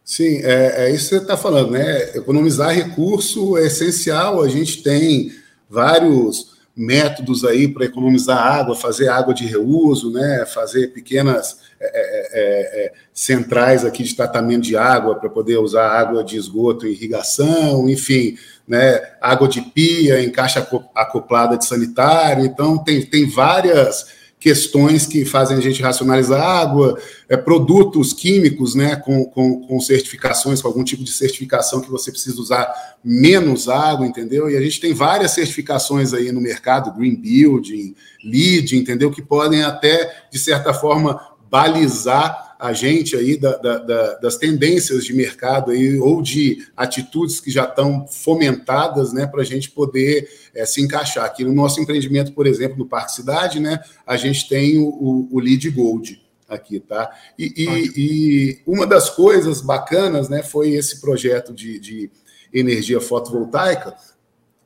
Sim, 0.05 0.41
é, 0.43 0.87
é 0.87 0.91
isso 0.91 1.11
que 1.11 1.17
você 1.17 1.23
está 1.23 1.37
falando, 1.37 1.71
né? 1.71 2.17
Economizar 2.17 2.75
recurso 2.75 3.57
é 3.57 3.67
essencial. 3.67 4.43
A 4.43 4.49
gente 4.49 4.83
tem 4.83 5.31
vários 5.73 6.53
métodos 6.77 7.45
aí 7.45 7.69
para 7.69 7.85
economizar 7.85 8.39
água, 8.39 8.75
fazer 8.75 9.09
água 9.09 9.35
de 9.35 9.47
reuso, 9.47 10.11
né? 10.11 10.45
Fazer 10.47 10.89
pequenas 10.89 11.59
é, 11.81 11.87
é, 11.87 12.29
é, 12.33 12.85
é, 12.87 12.93
centrais 13.13 13.85
aqui 13.85 14.03
de 14.03 14.15
tratamento 14.15 14.63
de 14.63 14.77
água 14.77 15.17
para 15.17 15.29
poder 15.29 15.59
usar 15.59 15.89
água 15.89 16.23
de 16.23 16.37
esgoto 16.37 16.87
irrigação, 16.87 17.89
enfim, 17.89 18.37
né, 18.69 19.01
água 19.21 19.49
de 19.49 19.61
pia 19.61 20.23
em 20.23 20.31
caixa 20.31 20.67
acoplada 20.95 21.59
de 21.59 21.65
sanitário. 21.65 22.45
Então, 22.45 22.79
tem, 22.79 23.05
tem 23.05 23.29
várias 23.29 24.22
questões 24.43 25.07
que 25.07 25.25
fazem 25.25 25.57
a 25.57 25.61
gente 25.61 25.81
racionalizar 25.81 26.43
água, 26.43 26.99
é, 27.29 27.37
produtos 27.37 28.13
químicos 28.13 28.75
né, 28.75 28.97
com, 28.97 29.25
com, 29.25 29.65
com, 29.65 29.81
certificações, 29.81 30.61
com 30.61 30.67
algum 30.67 30.83
tipo 30.83 31.05
de 31.05 31.13
certificação 31.13 31.81
que 31.81 31.89
você 31.89 32.11
precisa 32.11 32.41
usar 32.41 32.69
menos 33.05 33.69
água, 33.69 34.05
entendeu? 34.05 34.51
E 34.51 34.57
a 34.57 34.61
gente 34.61 34.81
tem 34.81 34.93
várias 34.93 35.31
certificações 35.31 36.13
aí 36.13 36.33
no 36.33 36.41
mercado, 36.41 36.93
Green 36.93 37.15
Building, 37.15 37.95
LEED, 38.25 38.79
entendeu? 38.79 39.13
Que 39.13 39.23
podem 39.23 39.63
até, 39.63 40.13
de 40.29 40.41
certa 40.41 40.75
forma, 40.75 41.21
balizar 41.49 42.52
gente 42.73 43.17
aí 43.17 43.37
da, 43.37 43.57
da, 43.57 43.79
da, 43.79 44.15
das 44.19 44.37
tendências 44.37 45.05
de 45.05 45.13
mercado 45.13 45.71
aí, 45.73 45.99
ou 45.99 46.21
de 46.21 46.65
atitudes 46.77 47.41
que 47.41 47.51
já 47.51 47.65
estão 47.65 48.07
fomentadas 48.07 49.13
né, 49.13 49.27
para 49.27 49.41
a 49.41 49.45
gente 49.45 49.71
poder 49.71 50.29
é, 50.55 50.67
se 50.67 50.83
encaixar. 50.83 51.25
Aqui 51.25 51.45
no 51.45 51.53
nosso 51.53 51.81
empreendimento, 51.81 52.33
por 52.33 52.47
exemplo, 52.47 52.79
no 52.79 52.87
Parque 52.87 53.15
Cidade, 53.15 53.59
né, 53.59 53.81
a 54.07 54.17
gente 54.17 54.49
tem 54.49 54.79
o, 54.79 54.85
o, 54.85 55.29
o 55.33 55.41
Lead 55.41 55.69
Gold 55.71 56.23
aqui, 56.49 56.79
tá? 56.79 57.11
E, 57.39 57.53
e, 57.57 57.93
e, 57.97 58.63
uma 58.67 58.87
das 58.87 59.11
coisas 59.11 59.61
bacanas 59.61 60.29
né, 60.29 60.43
foi 60.43 60.71
esse 60.71 61.01
projeto 61.01 61.53
de, 61.53 61.81
de 61.81 62.11
energia 62.53 63.01
fotovoltaica, 63.01 63.97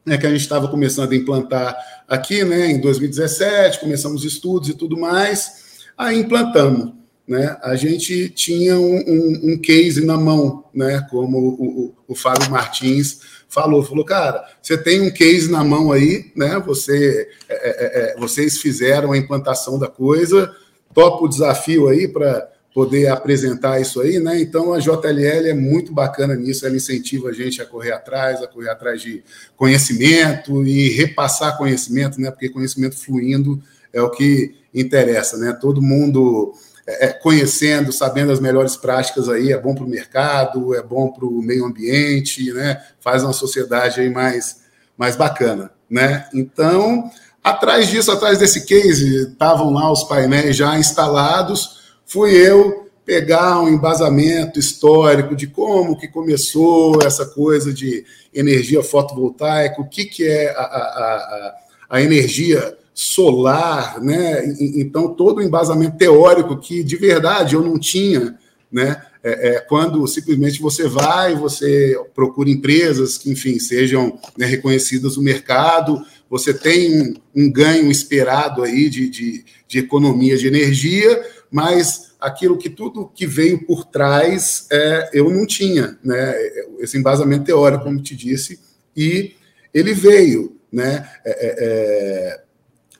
né, 0.04 0.18
que 0.18 0.26
a 0.26 0.30
gente 0.30 0.40
estava 0.40 0.68
começando 0.68 1.12
a 1.12 1.16
implantar 1.16 1.76
aqui 2.06 2.44
né, 2.44 2.70
em 2.70 2.80
2017, 2.80 3.80
começamos 3.80 4.24
estudos 4.24 4.68
e 4.68 4.74
tudo 4.74 4.98
mais, 4.98 5.86
aí 5.96 6.18
implantamos. 6.18 7.05
Né, 7.26 7.56
a 7.60 7.74
gente 7.74 8.28
tinha 8.28 8.78
um, 8.78 8.98
um, 8.98 9.40
um 9.52 9.58
case 9.58 10.04
na 10.04 10.16
mão, 10.16 10.64
né, 10.72 11.04
como 11.10 11.38
o, 11.38 11.64
o, 11.86 11.94
o, 12.06 12.14
Fábio 12.14 12.48
Martins 12.48 13.18
falou, 13.48 13.82
falou, 13.82 14.04
cara, 14.04 14.44
você 14.62 14.78
tem 14.78 15.00
um 15.00 15.10
case 15.10 15.50
na 15.50 15.64
mão 15.64 15.90
aí, 15.90 16.30
né, 16.36 16.62
você, 16.64 17.28
é, 17.48 17.54
é, 17.54 18.12
é 18.12 18.16
vocês 18.16 18.58
fizeram 18.58 19.10
a 19.10 19.18
implantação 19.18 19.76
da 19.76 19.88
coisa, 19.88 20.54
topa 20.94 21.24
o 21.24 21.28
desafio 21.28 21.88
aí 21.88 22.06
para 22.06 22.48
poder 22.76 23.08
apresentar 23.08 23.80
isso 23.80 24.02
aí, 24.02 24.18
né? 24.18 24.38
Então 24.38 24.74
a 24.74 24.78
JLL 24.78 25.48
é 25.48 25.54
muito 25.54 25.94
bacana 25.94 26.34
nisso, 26.34 26.66
ela 26.66 26.76
incentiva 26.76 27.30
a 27.30 27.32
gente 27.32 27.62
a 27.62 27.64
correr 27.64 27.92
atrás, 27.92 28.42
a 28.42 28.46
correr 28.46 28.68
atrás 28.68 29.00
de 29.00 29.24
conhecimento 29.56 30.62
e 30.62 30.90
repassar 30.90 31.56
conhecimento, 31.56 32.20
né? 32.20 32.30
Porque 32.30 32.50
conhecimento 32.50 32.94
fluindo 32.94 33.62
é 33.94 34.02
o 34.02 34.10
que 34.10 34.56
interessa, 34.74 35.38
né? 35.38 35.56
Todo 35.58 35.80
mundo 35.80 36.52
é, 36.86 37.06
é 37.06 37.12
conhecendo, 37.12 37.92
sabendo 37.92 38.32
as 38.32 38.40
melhores 38.40 38.76
práticas 38.76 39.28
aí, 39.28 39.52
é 39.52 39.58
bom 39.58 39.74
para 39.74 39.84
o 39.84 39.88
mercado, 39.88 40.74
é 40.74 40.82
bom 40.82 41.08
para 41.08 41.26
o 41.26 41.42
meio 41.42 41.64
ambiente, 41.64 42.52
né? 42.52 42.80
Faz 43.00 43.22
uma 43.22 43.32
sociedade 43.32 44.00
aí 44.00 44.10
mais, 44.10 44.62
mais 44.96 45.16
bacana, 45.16 45.70
né? 45.90 46.28
Então, 46.32 47.10
atrás 47.42 47.88
disso, 47.88 48.12
atrás 48.12 48.38
desse 48.38 48.64
case, 48.64 49.28
estavam 49.32 49.72
lá 49.72 49.90
os 49.90 50.04
painéis 50.04 50.56
já 50.56 50.78
instalados, 50.78 51.96
fui 52.06 52.34
eu 52.34 52.86
pegar 53.04 53.60
um 53.60 53.68
embasamento 53.68 54.58
histórico 54.58 55.36
de 55.36 55.46
como 55.46 55.96
que 55.96 56.08
começou 56.08 57.00
essa 57.02 57.24
coisa 57.24 57.72
de 57.72 58.04
energia 58.34 58.82
fotovoltaica, 58.82 59.80
o 59.80 59.88
que, 59.88 60.04
que 60.04 60.26
é 60.26 60.50
a, 60.50 60.60
a, 60.60 60.62
a, 60.62 61.54
a 61.90 62.02
energia 62.02 62.76
solar, 62.98 64.00
né? 64.00 64.42
Então, 64.58 65.12
todo 65.14 65.36
o 65.36 65.42
embasamento 65.42 65.98
teórico 65.98 66.56
que, 66.56 66.82
de 66.82 66.96
verdade, 66.96 67.54
eu 67.54 67.60
não 67.60 67.78
tinha, 67.78 68.38
né? 68.72 69.02
É, 69.22 69.48
é, 69.48 69.60
quando 69.60 70.06
simplesmente 70.06 70.62
você 70.62 70.88
vai, 70.88 71.34
você 71.34 71.94
procura 72.14 72.48
empresas 72.48 73.18
que, 73.18 73.30
enfim, 73.30 73.58
sejam 73.58 74.18
né, 74.38 74.46
reconhecidas 74.46 75.16
no 75.18 75.22
mercado, 75.22 76.00
você 76.30 76.54
tem 76.54 77.02
um, 77.02 77.14
um 77.34 77.52
ganho 77.52 77.90
esperado 77.90 78.62
aí 78.62 78.88
de, 78.88 79.10
de, 79.10 79.44
de 79.68 79.78
economia 79.78 80.38
de 80.38 80.46
energia, 80.46 81.22
mas 81.50 82.14
aquilo 82.18 82.56
que 82.56 82.70
tudo 82.70 83.10
que 83.14 83.26
veio 83.26 83.66
por 83.66 83.84
trás 83.84 84.66
é, 84.72 85.10
eu 85.12 85.28
não 85.28 85.44
tinha, 85.44 85.98
né? 86.02 86.34
Esse 86.78 86.96
embasamento 86.96 87.44
teórico, 87.44 87.84
como 87.84 88.00
te 88.00 88.16
disse, 88.16 88.58
e 88.96 89.34
ele 89.74 89.92
veio, 89.92 90.56
né? 90.72 91.06
É, 91.26 91.30
é, 91.30 91.54
é, 91.58 92.45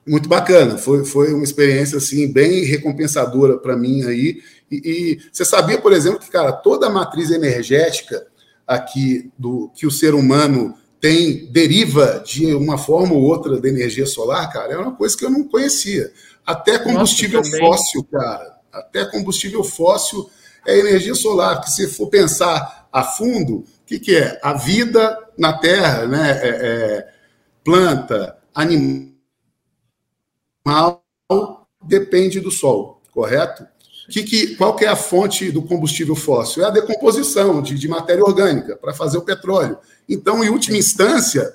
muito 0.06 0.28
bacana, 0.28 0.78
foi, 0.78 1.04
foi 1.04 1.34
uma 1.34 1.42
experiência 1.42 1.98
assim 1.98 2.32
bem 2.32 2.64
recompensadora 2.64 3.58
para 3.58 3.76
mim 3.76 4.04
aí. 4.04 4.40
E, 4.70 4.76
e, 4.84 5.18
você 5.32 5.44
sabia, 5.44 5.80
por 5.80 5.92
exemplo, 5.92 6.20
que 6.20 6.30
cara 6.30 6.52
toda 6.52 6.86
a 6.86 6.90
matriz 6.90 7.30
energética 7.30 8.24
aqui 8.66 9.30
do 9.36 9.70
que 9.74 9.86
o 9.86 9.90
ser 9.90 10.14
humano 10.14 10.74
tem 11.00 11.46
deriva 11.52 12.22
de 12.24 12.54
uma 12.54 12.78
forma 12.78 13.14
ou 13.14 13.22
outra 13.22 13.60
da 13.60 13.68
energia 13.68 14.06
solar, 14.06 14.52
cara, 14.52 14.72
é 14.72 14.78
uma 14.78 14.94
coisa 14.94 15.16
que 15.16 15.24
eu 15.24 15.30
não 15.30 15.44
conhecia. 15.44 16.12
Até 16.44 16.78
combustível 16.78 17.40
Nossa, 17.40 17.58
fóssil, 17.58 18.04
cara. 18.04 18.56
Até 18.72 19.04
combustível 19.06 19.64
fóssil 19.64 20.28
é 20.66 20.78
energia 20.78 21.14
solar. 21.14 21.60
Que 21.60 21.70
se 21.70 21.88
for 21.88 22.08
pensar 22.08 22.88
a 22.92 23.02
fundo, 23.02 23.56
o 23.56 23.64
que, 23.84 23.98
que 23.98 24.16
é? 24.16 24.38
A 24.42 24.54
vida 24.54 25.18
na 25.36 25.52
Terra, 25.54 26.06
né? 26.06 26.40
É, 26.42 26.48
é, 26.48 27.08
planta, 27.64 28.36
animal, 28.54 29.15
depende 31.82 32.40
do 32.40 32.50
Sol, 32.50 33.00
correto? 33.12 33.66
Que, 34.08 34.22
que, 34.22 34.54
qual 34.56 34.76
que 34.76 34.84
é 34.84 34.88
a 34.88 34.96
fonte 34.96 35.50
do 35.50 35.62
combustível 35.62 36.14
fóssil? 36.14 36.62
É 36.62 36.66
a 36.66 36.70
decomposição 36.70 37.60
de, 37.60 37.76
de 37.76 37.88
matéria 37.88 38.24
orgânica 38.24 38.76
para 38.76 38.94
fazer 38.94 39.18
o 39.18 39.22
petróleo. 39.22 39.78
Então, 40.08 40.44
em 40.44 40.48
última 40.48 40.76
instância, 40.76 41.54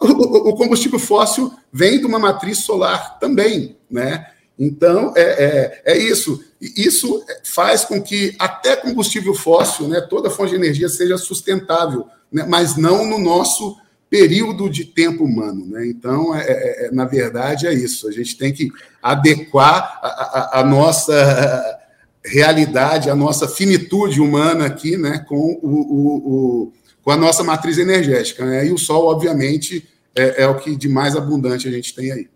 o, 0.00 0.50
o, 0.50 0.56
combustível 0.56 0.98
fóssil 0.98 1.52
vem 1.72 1.98
de 1.98 2.06
uma 2.06 2.18
matriz 2.18 2.64
solar 2.64 3.18
também, 3.18 3.76
né? 3.90 4.26
Então, 4.58 5.12
é, 5.16 5.22
é, 5.22 5.82
é, 5.92 5.98
isso. 5.98 6.42
Isso 6.60 7.24
faz 7.44 7.84
com 7.84 8.02
que 8.02 8.36
até 8.38 8.76
combustível 8.76 9.34
fóssil, 9.34 9.88
né, 9.88 10.00
toda 10.02 10.28
fonte 10.28 10.50
de 10.50 10.56
energia 10.56 10.88
seja 10.88 11.16
sustentável, 11.16 12.06
né, 12.30 12.44
mas 12.46 12.76
não 12.76 13.06
no 13.06 13.18
nosso 13.18 13.76
período 14.10 14.68
de 14.68 14.84
tempo 14.84 15.24
humano. 15.24 15.64
Né? 15.66 15.86
Então, 15.86 16.34
é, 16.34 16.42
é, 16.42 16.86
é 16.86 16.90
na 16.90 17.04
verdade, 17.04 17.68
é 17.68 17.72
isso. 17.72 18.08
A 18.08 18.12
gente 18.12 18.36
tem 18.36 18.52
que 18.52 18.68
adequar 19.00 20.00
a, 20.02 20.08
a, 20.08 20.60
a, 20.60 20.64
nossa 20.64 21.78
realidade, 22.24 23.08
a 23.08 23.14
nossa 23.14 23.48
finitude 23.48 24.20
humana 24.20 24.66
aqui 24.66 24.96
né, 24.96 25.24
com, 25.28 25.58
o, 25.62 25.68
o, 25.68 26.16
o 26.16 26.72
com 27.02 27.10
a 27.10 27.16
nossa 27.16 27.44
matriz 27.44 27.78
energética. 27.78 28.44
Né? 28.44 28.66
E 28.66 28.72
o 28.72 28.78
Sol, 28.78 29.06
obviamente, 29.06 29.88
é, 30.14 30.42
é 30.42 30.46
o 30.46 30.56
que 30.56 30.76
de 30.76 30.88
mais 30.88 31.16
abundante 31.16 31.68
a 31.68 31.70
gente 31.70 31.94
tem 31.94 32.10
aí. 32.10 32.28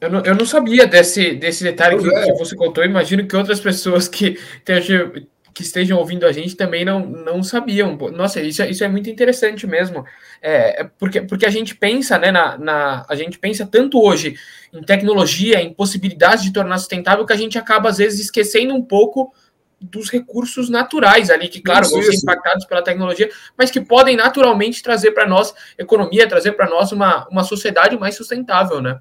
Eu 0.00 0.08
não, 0.08 0.20
eu 0.20 0.34
não 0.36 0.46
sabia 0.46 0.86
desse, 0.86 1.32
desse 1.34 1.64
detalhe 1.64 1.98
que, 1.98 2.08
é. 2.08 2.24
que, 2.26 2.32
você 2.38 2.54
contou. 2.54 2.84
Imagino 2.84 3.26
que 3.26 3.36
outras 3.36 3.58
pessoas 3.58 4.06
que, 4.06 4.38
estejam, 4.58 5.12
que 5.54 5.62
estejam 5.62 5.98
ouvindo 5.98 6.26
a 6.26 6.32
gente 6.32 6.56
também 6.56 6.84
não, 6.84 7.06
não 7.06 7.42
sabiam. 7.42 7.96
Nossa, 8.12 8.40
isso, 8.42 8.60
é, 8.60 8.68
isso 8.68 8.82
é 8.82 8.88
muito 8.88 9.08
interessante 9.08 9.66
mesmo. 9.68 10.04
É, 10.42 10.80
é, 10.80 10.90
porque, 10.98 11.22
porque 11.22 11.46
a 11.46 11.50
gente 11.50 11.76
pensa, 11.76 12.18
né, 12.18 12.32
na, 12.32 12.58
na, 12.58 13.06
a 13.08 13.14
gente 13.14 13.38
pensa 13.38 13.64
tanto 13.64 14.02
hoje 14.02 14.34
em 14.72 14.82
tecnologia, 14.82 15.62
em 15.62 15.72
possibilidades 15.72 16.44
de 16.44 16.52
tornar 16.52 16.78
sustentável, 16.78 17.24
que 17.24 17.32
a 17.32 17.36
gente 17.36 17.56
acaba, 17.56 17.88
às 17.88 17.98
vezes, 17.98 18.18
esquecendo 18.18 18.74
um 18.74 18.82
pouco 18.82 19.32
dos 19.80 20.10
recursos 20.10 20.68
naturais 20.68 21.30
ali, 21.30 21.48
que, 21.48 21.60
claro, 21.60 21.84
isso, 21.84 21.94
vão 21.94 22.02
ser 22.02 22.16
impactados 22.16 22.64
pela 22.64 22.82
tecnologia, 22.82 23.30
mas 23.56 23.70
que 23.70 23.80
podem 23.80 24.16
naturalmente 24.16 24.82
trazer 24.82 25.12
para 25.12 25.28
nós 25.28 25.54
economia, 25.78 26.28
trazer 26.28 26.52
para 26.52 26.68
nós 26.68 26.90
uma, 26.90 27.28
uma 27.28 27.44
sociedade 27.44 27.96
mais 27.96 28.16
sustentável, 28.16 28.80
né? 28.80 28.98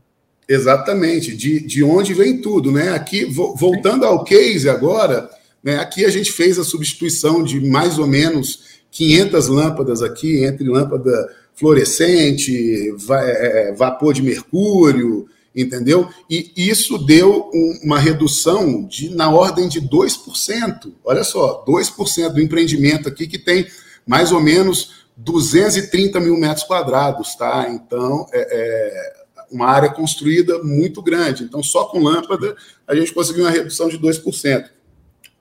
Exatamente, 0.47 1.35
de, 1.35 1.65
de 1.65 1.83
onde 1.83 2.13
vem 2.13 2.41
tudo, 2.41 2.71
né? 2.71 2.89
Aqui, 2.89 3.25
voltando 3.25 4.05
ao 4.05 4.23
case 4.23 4.69
agora, 4.69 5.29
né, 5.63 5.77
aqui 5.79 6.03
a 6.05 6.09
gente 6.09 6.31
fez 6.31 6.59
a 6.59 6.63
substituição 6.63 7.43
de 7.43 7.59
mais 7.61 7.97
ou 7.97 8.05
menos 8.05 8.81
500 8.91 9.47
lâmpadas 9.47 10.01
aqui, 10.01 10.43
entre 10.43 10.67
lâmpada 10.67 11.11
fluorescente, 11.55 12.91
va 12.97 13.23
é, 13.23 13.69
é, 13.69 13.73
vapor 13.73 14.13
de 14.13 14.21
mercúrio, 14.21 15.27
entendeu? 15.55 16.09
E 16.29 16.51
isso 16.55 16.97
deu 16.97 17.49
uma 17.83 17.99
redução 17.99 18.85
de 18.85 19.09
na 19.09 19.29
ordem 19.29 19.67
de 19.67 19.81
2%. 19.81 20.93
Olha 21.03 21.23
só, 21.23 21.63
2% 21.65 22.29
do 22.29 22.41
empreendimento 22.41 23.07
aqui 23.07 23.27
que 23.27 23.39
tem 23.39 23.67
mais 24.05 24.31
ou 24.31 24.41
menos 24.41 25.03
230 25.15 26.19
mil 26.19 26.37
metros 26.37 26.65
quadrados, 26.65 27.35
tá? 27.35 27.67
Então, 27.69 28.27
é, 28.33 28.47
é 28.51 29.23
uma 29.51 29.67
área 29.67 29.89
construída 29.89 30.63
muito 30.63 31.01
grande. 31.01 31.43
Então, 31.43 31.61
só 31.61 31.85
com 31.85 32.01
lâmpada, 32.01 32.55
a 32.87 32.95
gente 32.95 33.13
conseguiu 33.13 33.43
uma 33.43 33.51
redução 33.51 33.87
de 33.87 33.99
2%. 33.99 34.65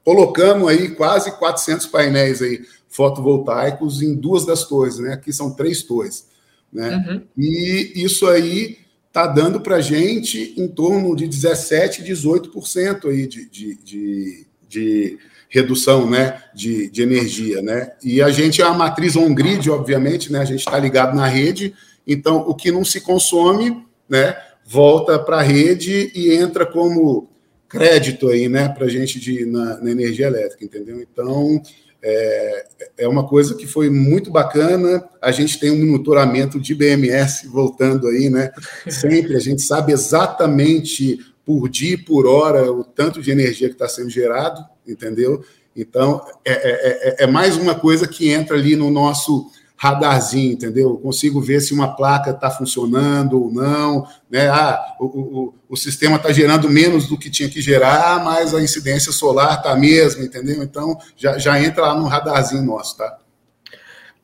Colocamos 0.05 0.69
aí 0.69 0.91
quase 0.91 1.31
400 1.39 1.87
painéis 1.87 2.43
aí 2.43 2.63
fotovoltaicos 2.89 4.03
em 4.03 4.15
duas 4.15 4.45
das 4.45 4.65
torres, 4.65 4.99
né? 4.99 5.15
Aqui 5.15 5.33
são 5.33 5.51
três 5.53 5.83
torres, 5.83 6.27
né? 6.73 6.97
Uhum. 6.97 7.23
E 7.37 7.93
isso 7.97 8.27
aí 8.27 8.79
está 9.13 9.27
dando 9.27 9.61
para 9.61 9.77
a 9.77 9.81
gente 9.81 10.55
em 10.57 10.67
torno 10.67 11.15
de 11.15 11.29
17, 11.29 12.03
18% 12.03 13.11
aí 13.11 13.27
de, 13.27 13.49
de, 13.49 13.75
de, 13.77 14.47
de 14.67 15.19
redução 15.51 16.09
né, 16.09 16.43
de, 16.55 16.89
de 16.89 17.03
energia. 17.03 17.61
Né? 17.61 17.93
E 18.03 18.23
a 18.23 18.31
gente 18.31 18.63
é 18.63 18.67
uma 18.67 18.75
matriz 18.75 19.15
on-grid, 19.15 19.69
obviamente, 19.71 20.33
né? 20.33 20.41
a 20.41 20.47
gente 20.47 20.61
está 20.61 20.79
ligado 20.79 21.15
na 21.15 21.27
rede, 21.27 21.75
então 22.07 22.39
o 22.49 22.55
que 22.55 22.73
não 22.73 22.87
se 22.87 23.03
consome 23.03 23.85
né, 24.09 24.35
volta 24.65 25.19
para 25.19 25.41
a 25.41 25.43
rede 25.43 26.11
e 26.15 26.33
entra 26.33 26.65
como 26.65 27.29
crédito 27.73 28.29
aí, 28.29 28.51
né, 28.51 28.69
para 28.69 28.85
a 28.85 28.89
gente 28.89 29.19
de, 29.19 29.47
na, 29.47 29.81
na, 29.81 29.91
energia 29.91 30.27
elétrica, 30.27 30.63
entendeu? 30.63 31.01
Então, 31.01 31.63
é, 32.03 32.67
é 32.99 33.09
uma 33.09 33.27
coisa 33.27 33.55
que 33.55 33.67
foi 33.67 33.89
muito 33.89 34.31
bacana. 34.31 35.03
A 35.23 35.33
gente 35.33 35.59
tem 35.59 35.71
um 35.71 35.79
monitoramento 35.79 36.61
de 36.61 36.75
BMS 36.75 37.49
voltando 37.49 38.09
aí, 38.09 38.29
né? 38.29 38.51
Sempre 38.87 39.37
a 39.37 39.41
gente 39.41 39.63
sabe 39.63 39.91
exatamente 39.91 41.19
por 41.47 41.67
dia 41.71 41.95
e 41.95 41.97
por 41.97 42.27
hora 42.27 42.71
o 42.71 42.85
tanto 42.85 43.23
de 43.23 43.31
energia 43.31 43.69
que 43.69 43.75
está 43.75 43.89
sendo 43.89 44.11
gerado, 44.11 44.63
entendeu? 44.87 45.43
Então, 45.75 46.23
é, 46.45 46.53
é, 46.53 47.23
é, 47.23 47.25
é 47.25 47.27
mais 47.27 47.57
uma 47.57 47.75
coisa 47.75 48.07
que 48.07 48.29
entra 48.29 48.55
ali 48.55 48.77
no 48.77 48.91
nosso 48.91 49.51
radarzinho, 49.83 50.53
entendeu? 50.53 50.91
Eu 50.91 50.97
consigo 50.97 51.41
ver 51.41 51.61
se 51.61 51.75
uma 51.75 51.97
placa 51.97 52.31
está 52.31 52.49
funcionando 52.49 53.43
ou 53.43 53.53
não, 53.53 54.07
né? 54.31 54.49
Ah, 54.49 54.95
o, 55.01 55.07
o, 55.07 55.55
o 55.71 55.77
sistema 55.77 56.15
está 56.19 56.31
gerando 56.31 56.71
menos 56.71 57.09
do 57.09 57.19
que 57.19 57.29
tinha 57.29 57.49
que 57.49 57.61
gerar, 57.61 58.23
mas 58.23 58.55
a 58.55 58.63
incidência 58.63 59.11
solar 59.11 59.57
está 59.57 59.73
a 59.73 59.77
mesma, 59.77 60.23
entendeu? 60.23 60.63
Então 60.63 60.97
já, 61.17 61.37
já 61.37 61.61
entra 61.61 61.83
lá 61.83 61.95
no 61.97 62.07
radarzinho 62.07 62.63
nosso, 62.63 62.97
tá? 62.97 63.19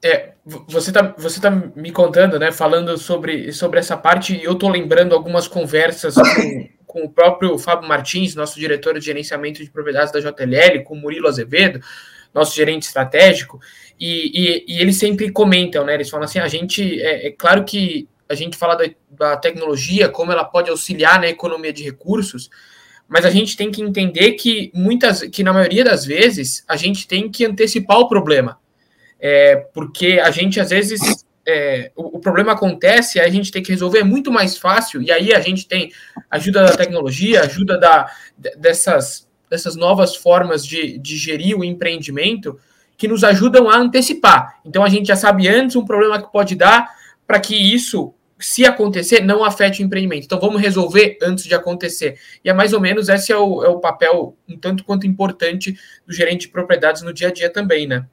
É, 0.00 0.34
você 0.68 0.90
está 0.90 1.12
você 1.18 1.40
tá 1.40 1.50
me 1.50 1.90
contando, 1.90 2.38
né? 2.38 2.52
Falando 2.52 2.96
sobre, 2.96 3.52
sobre 3.52 3.80
essa 3.80 3.96
parte, 3.96 4.36
e 4.36 4.44
eu 4.44 4.52
estou 4.52 4.70
lembrando 4.70 5.12
algumas 5.12 5.48
conversas 5.48 6.14
com, 6.14 6.68
com 6.86 7.04
o 7.04 7.10
próprio 7.10 7.58
Fábio 7.58 7.88
Martins, 7.88 8.36
nosso 8.36 8.60
diretor 8.60 8.96
de 8.96 9.04
gerenciamento 9.04 9.60
de 9.64 9.68
propriedades 9.68 10.12
da 10.12 10.20
JLL, 10.20 10.84
com 10.84 10.94
o 10.94 11.00
Murilo 11.00 11.26
Azevedo, 11.26 11.80
nosso 12.32 12.54
gerente 12.54 12.84
estratégico, 12.84 13.58
e, 13.98 14.30
e, 14.32 14.64
e, 14.68 14.80
eles 14.80 14.98
sempre 14.98 15.30
comentam, 15.30 15.84
né? 15.84 15.94
Eles 15.94 16.08
falam 16.08 16.24
assim: 16.24 16.38
a 16.38 16.48
gente 16.48 17.00
é, 17.00 17.28
é 17.28 17.30
claro 17.30 17.64
que 17.64 18.08
a 18.28 18.34
gente 18.34 18.56
fala 18.56 18.74
da, 18.74 18.84
da, 19.10 19.36
tecnologia, 19.36 20.08
como 20.08 20.30
ela 20.30 20.44
pode 20.44 20.70
auxiliar 20.70 21.20
na 21.20 21.28
economia 21.28 21.72
de 21.72 21.82
recursos, 21.82 22.50
mas 23.08 23.24
a 23.24 23.30
gente 23.30 23.56
tem 23.56 23.70
que 23.70 23.82
entender 23.82 24.32
que 24.32 24.70
muitas, 24.74 25.22
que 25.22 25.42
na 25.42 25.52
maioria 25.52 25.82
das 25.82 26.04
vezes, 26.04 26.62
a 26.68 26.76
gente 26.76 27.08
tem 27.08 27.30
que 27.30 27.44
antecipar 27.44 27.98
o 27.98 28.08
problema. 28.08 28.58
É, 29.20 29.56
porque 29.74 30.20
a 30.22 30.30
gente 30.30 30.60
às 30.60 30.70
vezes 30.70 31.00
é, 31.44 31.90
o, 31.96 32.18
o, 32.18 32.20
problema 32.20 32.52
acontece, 32.52 33.18
a 33.18 33.28
gente 33.28 33.50
tem 33.50 33.62
que 33.62 33.72
resolver 33.72 34.04
muito 34.04 34.30
mais 34.30 34.58
fácil, 34.58 35.00
e 35.02 35.10
aí 35.10 35.32
a 35.32 35.40
gente 35.40 35.66
tem 35.66 35.90
ajuda 36.30 36.62
da 36.62 36.76
tecnologia, 36.76 37.40
ajuda 37.40 37.78
da, 37.78 38.12
dessas, 38.58 39.26
dessas 39.48 39.74
novas 39.74 40.14
formas 40.14 40.64
de, 40.64 40.98
de 40.98 41.16
gerir 41.16 41.58
o 41.58 41.64
empreendimento, 41.64 42.60
que 42.98 43.06
nos 43.06 43.22
ajudam 43.22 43.70
a 43.70 43.78
antecipar. 43.78 44.60
Então 44.64 44.82
a 44.82 44.88
gente 44.88 45.06
já 45.06 45.16
sabe 45.16 45.48
antes 45.48 45.76
um 45.76 45.84
problema 45.84 46.20
que 46.20 46.30
pode 46.30 46.56
dar 46.56 46.90
para 47.24 47.38
que 47.38 47.54
isso, 47.54 48.12
se 48.40 48.66
acontecer, 48.66 49.20
não 49.24 49.44
afete 49.44 49.80
o 49.80 49.86
empreendimento. 49.86 50.24
Então 50.24 50.40
vamos 50.40 50.60
resolver 50.60 51.16
antes 51.22 51.44
de 51.44 51.54
acontecer. 51.54 52.18
E 52.44 52.50
é 52.50 52.52
mais 52.52 52.72
ou 52.72 52.80
menos 52.80 53.08
esse 53.08 53.30
é 53.32 53.36
o, 53.38 53.64
é 53.64 53.68
o 53.68 53.78
papel 53.78 54.36
um 54.48 54.58
tanto 54.58 54.82
quanto 54.82 55.06
importante 55.06 55.78
do 56.04 56.12
gerente 56.12 56.42
de 56.42 56.48
propriedades 56.48 57.02
no 57.02 57.12
dia 57.12 57.28
a 57.28 57.32
dia 57.32 57.48
também, 57.48 57.86
né? 57.86 58.04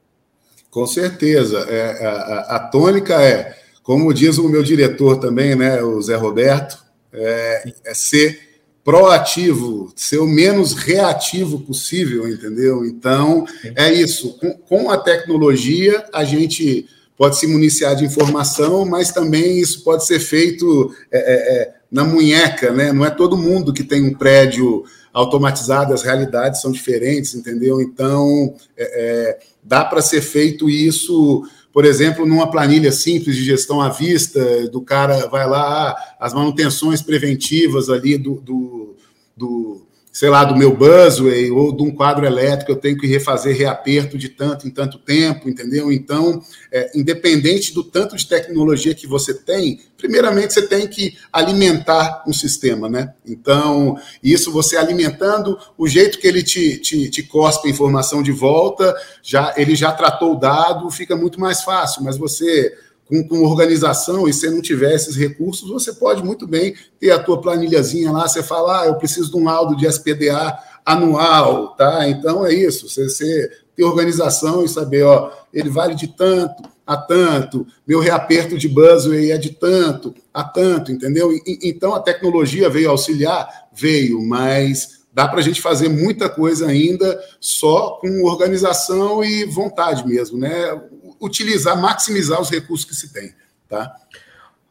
Com 0.69 0.85
certeza. 0.85 1.65
É, 1.67 2.05
a, 2.05 2.55
a 2.57 2.59
tônica 2.59 3.19
é, 3.19 3.57
como 3.81 4.13
diz 4.13 4.37
o 4.37 4.47
meu 4.47 4.61
diretor 4.61 5.19
também, 5.19 5.55
né, 5.55 5.81
o 5.81 5.99
Zé 5.99 6.15
Roberto, 6.15 6.77
é, 7.11 7.71
é 7.85 7.93
ser 7.93 8.44
proativo, 8.85 9.91
ser 9.95 10.19
o 10.19 10.27
menos 10.27 10.73
reativo 10.73 11.59
possível, 11.59 12.29
entendeu? 12.29 12.85
Então, 12.85 13.43
é 13.75 13.91
isso. 13.91 14.37
Com, 14.37 14.51
com, 14.51 14.91
a 14.91 14.97
tecnologia, 14.97 16.05
a 16.13 16.23
gente 16.23 16.85
pode 17.17 17.35
se 17.39 17.47
municiar 17.47 17.95
de 17.95 18.05
informação, 18.05 18.85
mas 18.85 19.11
também 19.11 19.59
isso 19.59 19.83
pode 19.83 20.05
ser 20.05 20.19
feito 20.19 20.93
é, 21.11 21.17
é, 21.17 21.33
é 21.33 21.73
na 21.91 22.03
munheca, 22.03 22.71
né? 22.71 22.93
Não 22.93 23.03
é 23.03 23.09
todo 23.09 23.37
mundo 23.37 23.73
que 23.73 23.83
tem 23.83 24.03
um 24.03 24.13
prédio 24.13 24.83
automatizado, 25.11 25.93
as 25.93 26.03
realidades 26.03 26.61
são 26.61 26.71
diferentes, 26.71 27.33
entendeu? 27.33 27.81
Então, 27.81 28.53
é, 28.77 28.83
é, 28.83 29.39
dá 29.63 29.83
para 29.83 30.01
ser 30.01 30.21
feito 30.21 30.69
isso 30.69 31.43
por 31.75 31.83
exemplo, 31.83 32.25
numa 32.25 32.49
planilha 32.49 32.89
simples 32.89 33.35
de 33.35 33.43
gestão 33.43 33.81
à 33.81 33.89
vista, 33.89 34.65
do 34.69 34.79
cara 34.79 35.27
vai 35.27 35.45
lá, 35.45 35.93
as 36.17 36.33
manutenções 36.33 37.01
preventivas 37.01 37.89
ali 37.89 38.17
do, 38.17 38.35
do, 38.35 38.95
do 39.35 39.84
sei 40.15 40.29
lá, 40.29 40.45
do 40.45 40.55
meu 40.55 40.73
busway 40.73 41.51
ou 41.51 41.75
de 41.75 41.83
um 41.83 41.91
quadro 41.91 42.25
elétrico, 42.25 42.71
eu 42.71 42.77
tenho 42.77 42.97
que 42.97 43.05
refazer 43.05 43.53
reaperto 43.53 44.17
de 44.17 44.29
tanto 44.29 44.65
em 44.65 44.71
tanto 44.71 44.97
tempo, 44.97 45.49
entendeu? 45.49 45.91
Então, 45.91 46.41
é, 46.71 46.89
independente 46.97 47.73
do 47.73 47.83
tanto 47.83 48.15
de 48.15 48.25
tecnologia 48.25 48.95
que 48.95 49.05
você 49.05 49.33
tem, 49.33 49.81
primeiramente 49.97 50.53
você 50.53 50.61
tem 50.61 50.87
que 50.87 51.17
alimentar 51.33 52.23
um 52.25 52.31
sistema, 52.31 52.87
né? 52.87 53.13
Então, 53.27 53.97
isso 54.23 54.53
você 54.53 54.77
alimentando, 54.77 55.59
o 55.77 55.85
jeito 55.85 56.17
que 56.17 56.27
ele 56.27 56.43
te, 56.43 56.77
te, 56.77 57.09
te 57.09 57.21
cospe 57.21 57.67
a 57.67 57.71
informação 57.71 58.23
de 58.23 58.31
volta, 58.31 58.95
já 59.21 59.53
ele 59.57 59.75
já 59.75 59.91
tratou 59.91 60.31
o 60.31 60.39
dado, 60.39 60.89
fica 60.89 61.13
muito 61.17 61.41
mais 61.41 61.61
fácil, 61.61 62.01
mas 62.05 62.17
você 62.17 62.73
com, 63.07 63.27
com, 63.27 63.43
organização 63.43 64.27
e 64.27 64.33
se 64.33 64.49
não 64.49 64.61
tiver 64.61 64.93
esses 64.93 65.15
recursos, 65.15 65.69
você 65.69 65.93
pode 65.93 66.23
muito 66.23 66.47
bem 66.47 66.75
ter 66.99 67.11
a 67.11 67.19
tua 67.19 67.39
planilhazinha 67.39 68.11
lá, 68.11 68.27
você 68.27 68.41
fala, 68.41 68.81
ah, 68.81 68.85
eu 68.87 68.95
preciso 68.95 69.29
de 69.29 69.37
um 69.37 69.43
laudo 69.43 69.75
de 69.75 69.87
SPDA 69.87 70.57
anual, 70.85 71.75
tá? 71.75 72.07
Então 72.07 72.45
é 72.45 72.53
isso, 72.53 72.89
você, 72.89 73.09
você 73.09 73.51
ter 73.75 73.83
organização 73.83 74.63
e 74.63 74.69
saber, 74.69 75.03
ó, 75.03 75.31
ele 75.53 75.69
vale 75.69 75.95
de 75.95 76.07
tanto 76.07 76.63
a 76.85 76.95
tanto, 76.95 77.65
meu 77.87 77.99
reaperto 77.99 78.57
de 78.57 78.69
buzzway 78.69 79.31
é 79.31 79.37
de 79.37 79.49
tanto 79.49 80.13
a 80.33 80.43
tanto, 80.43 80.91
entendeu? 80.91 81.31
E, 81.31 81.59
então 81.63 81.95
a 81.95 81.99
tecnologia 81.99 82.69
veio 82.69 82.91
auxiliar? 82.91 83.47
Veio, 83.73 84.21
mas 84.21 85.03
dá 85.11 85.27
para 85.27 85.39
a 85.39 85.41
gente 85.41 85.61
fazer 85.61 85.89
muita 85.89 86.29
coisa 86.29 86.67
ainda 86.67 87.19
só 87.39 87.97
com 88.01 88.23
organização 88.23 89.23
e 89.23 89.45
vontade 89.45 90.05
mesmo, 90.07 90.37
né? 90.37 90.79
Utilizar, 91.25 91.79
maximizar 91.79 92.39
os 92.39 92.49
recursos 92.49 92.85
que 92.85 92.95
se 92.95 93.11
tem, 93.11 93.33
tá? 93.67 93.95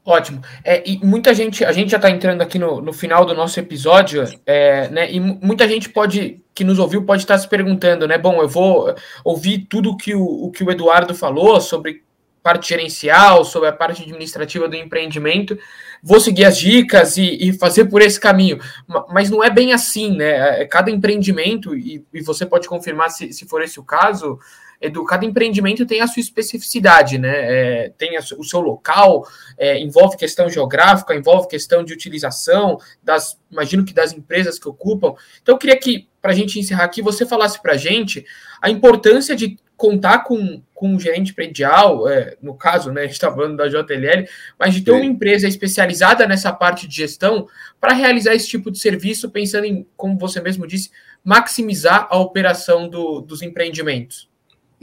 Ótimo. 0.06 0.42
É, 0.62 0.82
e 0.86 0.98
muita 1.02 1.32
gente, 1.32 1.64
a 1.64 1.72
gente 1.72 1.90
já 1.90 1.96
está 1.96 2.10
entrando 2.10 2.42
aqui 2.42 2.58
no, 2.58 2.80
no 2.82 2.92
final 2.92 3.24
do 3.24 3.34
nosso 3.34 3.58
episódio, 3.58 4.22
é, 4.44 4.88
né? 4.90 5.10
E 5.10 5.18
muita 5.18 5.66
gente 5.66 5.88
pode, 5.88 6.42
que 6.54 6.62
nos 6.62 6.78
ouviu, 6.78 7.04
pode 7.04 7.22
estar 7.22 7.38
se 7.38 7.48
perguntando, 7.48 8.06
né? 8.06 8.18
Bom, 8.18 8.42
eu 8.42 8.48
vou 8.48 8.94
ouvir 9.24 9.66
tudo 9.66 9.96
que 9.96 10.14
o, 10.14 10.22
o 10.22 10.50
que 10.50 10.62
o 10.62 10.70
Eduardo 10.70 11.14
falou 11.14 11.58
sobre 11.58 12.04
parte 12.42 12.68
gerencial, 12.68 13.42
sobre 13.46 13.70
a 13.70 13.72
parte 13.72 14.02
administrativa 14.02 14.68
do 14.68 14.76
empreendimento, 14.76 15.58
vou 16.02 16.20
seguir 16.20 16.44
as 16.44 16.58
dicas 16.58 17.16
e, 17.16 17.38
e, 17.40 17.52
fazer 17.54 17.86
por 17.86 18.02
esse 18.02 18.20
caminho. 18.20 18.60
Mas 19.08 19.30
não 19.30 19.42
é 19.42 19.48
bem 19.48 19.72
assim, 19.72 20.14
né? 20.14 20.60
É, 20.60 20.66
cada 20.66 20.90
empreendimento, 20.90 21.74
e, 21.74 22.04
e 22.12 22.20
você 22.20 22.44
pode 22.44 22.68
confirmar 22.68 23.10
se, 23.10 23.32
se 23.32 23.46
for 23.46 23.62
esse 23.62 23.80
o 23.80 23.82
caso, 23.82 24.38
Edu, 24.80 25.04
cada 25.04 25.24
empreendimento 25.24 25.86
tem 25.86 26.00
a 26.00 26.06
sua 26.06 26.20
especificidade, 26.20 27.18
né? 27.18 27.32
É, 27.34 27.92
tem 27.96 28.18
o 28.18 28.44
seu 28.44 28.60
local, 28.60 29.26
é, 29.58 29.78
envolve 29.78 30.16
questão 30.16 30.48
geográfica, 30.48 31.14
envolve 31.14 31.48
questão 31.48 31.84
de 31.84 31.92
utilização, 31.92 32.78
das, 33.02 33.38
imagino 33.50 33.84
que 33.84 33.94
das 33.94 34.12
empresas 34.12 34.58
que 34.58 34.68
ocupam. 34.68 35.14
Então, 35.42 35.54
eu 35.54 35.58
queria 35.58 35.78
que, 35.78 36.08
para 36.20 36.32
a 36.32 36.34
gente 36.34 36.58
encerrar 36.58 36.84
aqui, 36.84 37.02
você 37.02 37.24
falasse 37.24 37.60
para 37.60 37.72
a 37.72 37.76
gente 37.76 38.24
a 38.60 38.70
importância 38.70 39.34
de 39.34 39.58
contar 39.76 40.20
com, 40.20 40.62
com 40.72 40.88
um 40.94 41.00
gerente 41.00 41.34
predial, 41.34 42.08
é, 42.08 42.36
no 42.40 42.54
caso, 42.54 42.92
né, 42.92 43.02
a 43.02 43.04
gente 43.04 43.14
está 43.14 43.30
falando 43.30 43.56
da 43.56 43.68
JLL, 43.68 44.26
mas 44.58 44.74
de 44.74 44.82
ter 44.82 44.92
uma 44.92 45.04
empresa 45.04 45.48
especializada 45.48 46.26
nessa 46.26 46.52
parte 46.52 46.86
de 46.86 46.96
gestão 46.96 47.48
para 47.80 47.92
realizar 47.92 48.34
esse 48.34 48.48
tipo 48.48 48.70
de 48.70 48.78
serviço, 48.78 49.30
pensando 49.30 49.64
em, 49.64 49.86
como 49.96 50.18
você 50.18 50.40
mesmo 50.40 50.66
disse, 50.66 50.90
maximizar 51.24 52.06
a 52.10 52.18
operação 52.18 52.88
do, 52.88 53.20
dos 53.20 53.42
empreendimentos. 53.42 54.28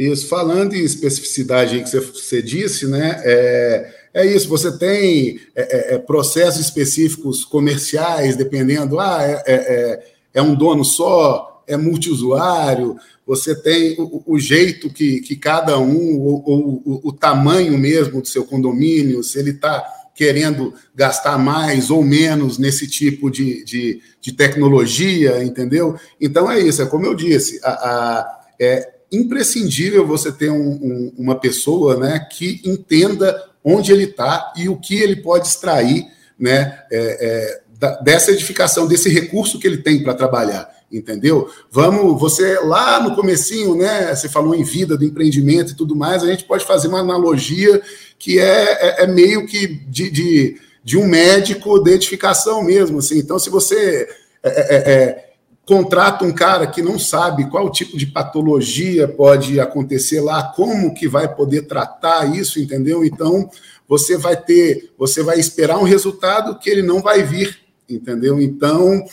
Isso, 0.02 0.28
falando 0.28 0.74
em 0.74 0.84
especificidade 0.84 1.80
que 1.84 1.88
você, 1.88 2.00
você 2.00 2.42
disse, 2.42 2.88
né? 2.88 3.22
É, 3.24 3.94
é 4.16 4.26
isso, 4.26 4.50
você 4.50 4.76
tem 4.76 5.40
é, 5.56 5.94
é, 5.94 5.94
é 5.94 5.98
processos 6.00 6.60
específicos 6.60 7.46
comerciais, 7.46 8.36
dependendo, 8.36 9.00
ah, 9.00 9.20
é, 9.22 9.44
é, 9.46 9.54
é, 9.54 10.04
é 10.34 10.42
um 10.42 10.56
dono 10.56 10.84
só, 10.84 11.64
é 11.68 11.78
multiusuário, 11.78 12.96
você 13.28 13.54
tem 13.54 13.96
o, 14.00 14.24
o 14.26 14.40
jeito 14.40 14.90
que, 14.90 15.22
que 15.22 15.36
cada 15.36 15.78
um, 15.78 16.20
ou, 16.20 16.82
o, 16.84 17.10
o 17.10 17.14
tamanho 17.14 17.78
mesmo 17.78 18.24
do 18.24 18.28
seu 18.28 18.44
condomínio, 18.44 19.22
se 19.22 19.38
ele 19.38 19.52
está 19.52 19.86
querendo 20.16 20.74
gastar 20.96 21.38
mais 21.38 21.92
ou 21.92 22.04
menos 22.04 22.58
nesse 22.58 22.88
tipo 22.88 23.30
de, 23.30 23.64
de, 23.64 24.02
de, 24.20 24.32
tecnologia, 24.32 25.44
entendeu? 25.44 25.96
Então 26.20 26.52
é 26.52 26.60
isso, 26.60 26.82
é 26.82 26.88
como 26.88 27.06
eu 27.06 27.14
disse, 27.14 27.60
a, 27.64 27.70
a 27.70 28.40
é, 28.60 29.01
imprescindível 29.12 30.08
você 30.08 30.32
ter 30.32 30.50
um, 30.50 30.72
um, 30.72 31.14
uma 31.18 31.36
pessoa 31.36 31.98
né, 31.98 32.20
que 32.32 32.62
entenda 32.64 33.44
onde 33.64 33.92
ele 33.92 34.06
está 34.06 34.54
e 34.56 34.70
o 34.70 34.78
que 34.78 34.96
ele 34.96 35.18
pode 35.18 35.48
extrair 35.48 36.08
né, 36.40 36.80
é, 36.92 36.98
é, 37.00 37.62
da, 37.78 38.00
dessa 38.00 38.32
edificação, 38.32 38.88
desse 38.88 39.10
recurso 39.10 39.60
que 39.60 39.68
ele 39.68 39.78
tem 39.78 40.02
para 40.02 40.14
trabalhar, 40.14 40.70
entendeu? 40.92 41.50
Vamos, 41.70 42.20
você 42.20 42.60
lá 42.60 43.02
no 43.02 43.16
comecinho, 43.16 43.76
né, 43.76 44.16
você 44.16 44.30
falou 44.30 44.56
em 44.56 44.64
vida 44.64 44.98
do 44.98 45.04
empreendimento 45.04 45.74
e 45.74 45.76
tudo 45.76 45.96
mais, 45.96 46.24
a 46.24 46.28
gente 46.28 46.46
pode 46.46 46.66
fazer 46.66 46.88
uma 46.88 47.00
analogia 47.00 47.82
que 48.18 48.40
é, 48.40 49.02
é, 49.02 49.04
é 49.04 49.08
meio 49.08 49.46
que 49.46 49.68
de, 49.68 50.10
de, 50.10 50.62
de, 50.84 50.98
um 50.98 51.06
médico 51.06 51.80
de 51.80 51.92
edificação 51.92 52.64
mesmo, 52.64 53.00
assim. 53.00 53.20
Então, 53.20 53.38
se 53.38 53.50
você 53.50 54.08
é, 54.44 54.50
é, 54.50 54.94
é 54.94 55.31
contrata 55.66 56.26
um 56.26 56.32
cara 56.32 56.68
que 56.68 56.82
não 56.82 56.98
sabe 56.98 57.50
qual 57.50 57.72
tipo 57.72 57.98
de 57.98 58.06
patologia 58.08 59.08
pode 59.08 59.60
acontecer 59.60 60.20
lá, 60.20 60.44
como 60.44 60.94
que 60.94 61.08
vai 61.08 61.34
poder 61.34 61.64
tratar 61.64 62.36
isso, 62.36 62.60
entendeu? 62.60 63.06
Então, 63.06 63.50
você 63.88 64.18
vai 64.18 64.36
ter, 64.36 64.92
você 64.98 65.22
vai 65.22 65.40
esperar 65.40 65.78
um 65.78 65.84
resultado 65.84 66.58
que 66.58 66.70
ele 66.70 66.82
não 66.82 67.02
vai 67.02 67.24
vir, 67.24 67.58
entendeu? 67.90 68.42
Então, 68.42 69.04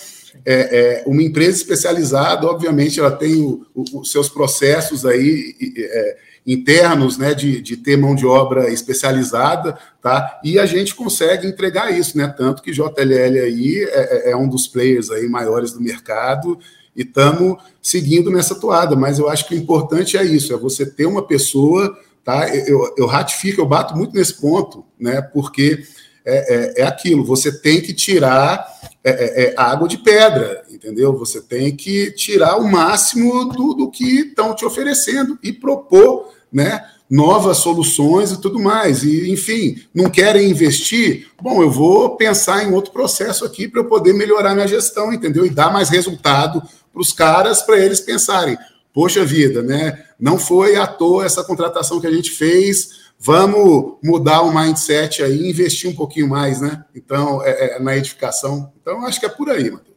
é, 0.44 0.54
é, 0.54 1.04
uma 1.06 1.22
empresa 1.22 1.58
especializada, 1.58 2.46
obviamente, 2.46 2.98
ela 2.98 3.10
tem 3.10 3.60
os 3.74 4.10
seus 4.10 4.28
processos 4.28 5.04
aí 5.04 5.54
é, 5.76 6.16
internos, 6.46 7.18
né, 7.18 7.34
de, 7.34 7.60
de 7.60 7.76
ter 7.76 7.96
mão 7.96 8.14
de 8.14 8.26
obra 8.26 8.70
especializada, 8.70 9.78
tá? 10.00 10.40
E 10.42 10.58
a 10.58 10.66
gente 10.66 10.94
consegue 10.94 11.46
entregar 11.46 11.90
isso, 11.90 12.16
né? 12.16 12.26
Tanto 12.28 12.62
que 12.62 12.72
JLL 12.72 13.38
aí 13.42 13.84
é, 13.84 14.28
é, 14.28 14.30
é 14.30 14.36
um 14.36 14.48
dos 14.48 14.66
players 14.66 15.10
aí 15.10 15.28
maiores 15.28 15.72
do 15.72 15.80
mercado 15.80 16.58
e 16.96 17.02
estamos 17.02 17.58
seguindo 17.82 18.30
nessa 18.30 18.54
toada. 18.54 18.96
Mas 18.96 19.18
eu 19.18 19.28
acho 19.28 19.46
que 19.46 19.54
o 19.54 19.58
importante 19.58 20.16
é 20.16 20.24
isso, 20.24 20.52
é 20.52 20.56
você 20.56 20.86
ter 20.86 21.06
uma 21.06 21.26
pessoa, 21.26 21.96
tá? 22.24 22.48
Eu, 22.54 22.94
eu 22.96 23.06
ratifico, 23.06 23.60
eu 23.60 23.66
bato 23.66 23.96
muito 23.96 24.14
nesse 24.14 24.34
ponto, 24.40 24.84
né? 24.98 25.20
Porque 25.20 25.82
é, 26.24 26.80
é, 26.80 26.82
é 26.82 26.86
aquilo, 26.86 27.24
você 27.24 27.50
tem 27.50 27.80
que 27.80 27.92
tirar 27.94 28.66
é, 29.02 29.10
é, 29.10 29.44
é 29.44 29.54
água 29.56 29.88
de 29.88 29.96
pedra, 29.96 30.62
entendeu? 30.78 31.12
Você 31.18 31.40
tem 31.40 31.74
que 31.74 32.12
tirar 32.12 32.56
o 32.56 32.70
máximo 32.70 33.46
do, 33.46 33.74
do 33.74 33.90
que 33.90 34.20
estão 34.20 34.54
te 34.54 34.64
oferecendo 34.64 35.36
e 35.42 35.52
propor, 35.52 36.32
né? 36.52 36.82
novas 37.10 37.58
soluções 37.58 38.30
e 38.30 38.40
tudo 38.40 38.58
mais. 38.58 39.02
E, 39.02 39.30
enfim, 39.30 39.82
não 39.94 40.10
querem 40.10 40.50
investir? 40.50 41.28
Bom, 41.40 41.62
eu 41.62 41.70
vou 41.70 42.16
pensar 42.16 42.62
em 42.62 42.72
outro 42.72 42.92
processo 42.92 43.44
aqui 43.44 43.66
para 43.66 43.80
eu 43.80 43.86
poder 43.86 44.12
melhorar 44.12 44.54
minha 44.54 44.68
gestão, 44.68 45.12
entendeu? 45.12 45.44
E 45.44 45.50
dar 45.50 45.72
mais 45.72 45.88
resultado 45.88 46.62
para 46.92 47.00
os 47.00 47.12
caras, 47.12 47.62
para 47.62 47.78
eles 47.78 48.00
pensarem: 48.00 48.56
poxa 48.92 49.24
vida, 49.24 49.62
né? 49.62 50.04
Não 50.20 50.38
foi 50.38 50.76
à 50.76 50.86
toa 50.86 51.24
essa 51.24 51.42
contratação 51.42 52.00
que 52.00 52.06
a 52.06 52.12
gente 52.12 52.30
fez. 52.30 53.08
Vamos 53.20 53.96
mudar 54.02 54.42
o 54.42 54.54
mindset 54.54 55.24
aí, 55.24 55.50
investir 55.50 55.90
um 55.90 55.94
pouquinho 55.94 56.28
mais, 56.28 56.60
né? 56.60 56.84
Então, 56.94 57.42
é, 57.42 57.76
é, 57.76 57.80
na 57.80 57.96
edificação. 57.96 58.72
Então, 58.80 59.04
acho 59.04 59.18
que 59.18 59.26
é 59.26 59.28
por 59.28 59.50
aí, 59.50 59.70
Matheus. 59.70 59.87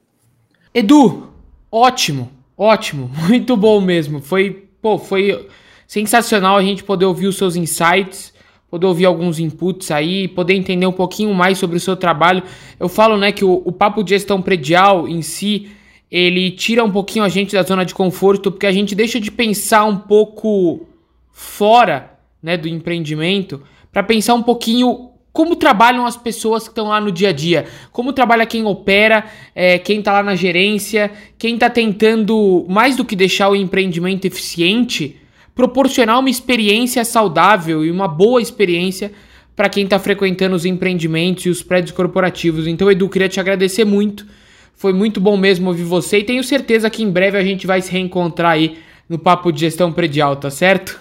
Edu, 0.73 1.27
ótimo, 1.69 2.31
ótimo, 2.57 3.11
muito 3.27 3.57
bom 3.57 3.81
mesmo. 3.81 4.21
Foi, 4.21 4.67
pô, 4.81 4.97
foi 4.97 5.47
sensacional 5.85 6.55
a 6.57 6.63
gente 6.63 6.83
poder 6.83 7.05
ouvir 7.05 7.27
os 7.27 7.37
seus 7.37 7.57
insights, 7.57 8.33
poder 8.69 8.85
ouvir 8.85 9.05
alguns 9.05 9.37
inputs 9.37 9.91
aí, 9.91 10.29
poder 10.29 10.53
entender 10.53 10.85
um 10.85 10.93
pouquinho 10.93 11.33
mais 11.33 11.57
sobre 11.57 11.75
o 11.75 11.79
seu 11.79 11.97
trabalho. 11.97 12.43
Eu 12.79 12.87
falo, 12.87 13.17
né, 13.17 13.33
que 13.33 13.43
o, 13.43 13.61
o 13.65 13.71
papo 13.71 14.01
de 14.01 14.11
gestão 14.11 14.41
predial 14.41 15.09
em 15.09 15.21
si, 15.21 15.69
ele 16.09 16.51
tira 16.51 16.81
um 16.83 16.91
pouquinho 16.91 17.25
a 17.25 17.29
gente 17.29 17.53
da 17.53 17.63
zona 17.63 17.83
de 17.83 17.93
conforto, 17.93 18.49
porque 18.49 18.65
a 18.65 18.71
gente 18.71 18.95
deixa 18.95 19.19
de 19.19 19.29
pensar 19.29 19.83
um 19.83 19.97
pouco 19.97 20.87
fora, 21.33 22.17
né, 22.41 22.55
do 22.55 22.69
empreendimento, 22.69 23.61
para 23.91 24.03
pensar 24.03 24.35
um 24.35 24.43
pouquinho 24.43 25.10
como 25.33 25.55
trabalham 25.55 26.05
as 26.05 26.17
pessoas 26.17 26.63
que 26.63 26.69
estão 26.69 26.89
lá 26.89 26.99
no 26.99 27.11
dia 27.11 27.29
a 27.29 27.31
dia, 27.31 27.65
como 27.91 28.11
trabalha 28.11 28.45
quem 28.45 28.65
opera, 28.65 29.25
é, 29.55 29.79
quem 29.79 29.99
está 29.99 30.13
lá 30.13 30.23
na 30.23 30.35
gerência, 30.35 31.11
quem 31.37 31.55
está 31.55 31.69
tentando, 31.69 32.65
mais 32.67 32.95
do 32.95 33.05
que 33.05 33.15
deixar 33.15 33.49
o 33.49 33.55
empreendimento 33.55 34.25
eficiente, 34.25 35.17
proporcionar 35.55 36.19
uma 36.19 36.29
experiência 36.29 37.05
saudável 37.05 37.85
e 37.85 37.91
uma 37.91 38.07
boa 38.07 38.41
experiência 38.41 39.11
para 39.55 39.69
quem 39.69 39.83
está 39.83 39.99
frequentando 39.99 40.55
os 40.55 40.65
empreendimentos 40.65 41.45
e 41.45 41.49
os 41.49 41.63
prédios 41.63 41.95
corporativos. 41.95 42.67
Então, 42.67 42.89
Edu, 42.91 43.07
queria 43.07 43.29
te 43.29 43.39
agradecer 43.39 43.85
muito. 43.85 44.25
Foi 44.73 44.91
muito 44.91 45.21
bom 45.21 45.37
mesmo 45.37 45.67
ouvir 45.69 45.83
você 45.83 46.19
e 46.19 46.23
tenho 46.23 46.43
certeza 46.43 46.89
que 46.89 47.03
em 47.03 47.11
breve 47.11 47.37
a 47.37 47.43
gente 47.43 47.67
vai 47.67 47.81
se 47.81 47.91
reencontrar 47.91 48.53
aí 48.53 48.79
no 49.07 49.19
Papo 49.19 49.51
de 49.51 49.59
Gestão 49.59 49.91
Predial, 49.91 50.35
tá 50.35 50.49
certo? 50.49 50.99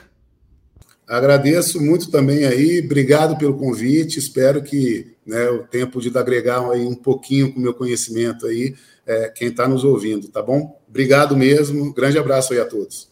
Agradeço 1.10 1.82
muito 1.82 2.08
também 2.08 2.44
aí, 2.44 2.80
obrigado 2.84 3.36
pelo 3.36 3.58
convite. 3.58 4.20
Espero 4.20 4.62
que 4.62 5.08
né, 5.26 5.48
o 5.50 5.64
tempo 5.64 6.00
de 6.00 6.16
agregar 6.16 6.60
aí 6.70 6.86
um 6.86 6.94
pouquinho 6.94 7.52
com 7.52 7.58
o 7.58 7.62
meu 7.62 7.74
conhecimento 7.74 8.46
aí, 8.46 8.76
é, 9.04 9.28
quem 9.28 9.48
está 9.48 9.66
nos 9.66 9.82
ouvindo, 9.82 10.28
tá 10.28 10.40
bom? 10.40 10.78
Obrigado 10.88 11.36
mesmo, 11.36 11.92
grande 11.92 12.16
abraço 12.16 12.52
aí 12.52 12.60
a 12.60 12.64
todos. 12.64 13.10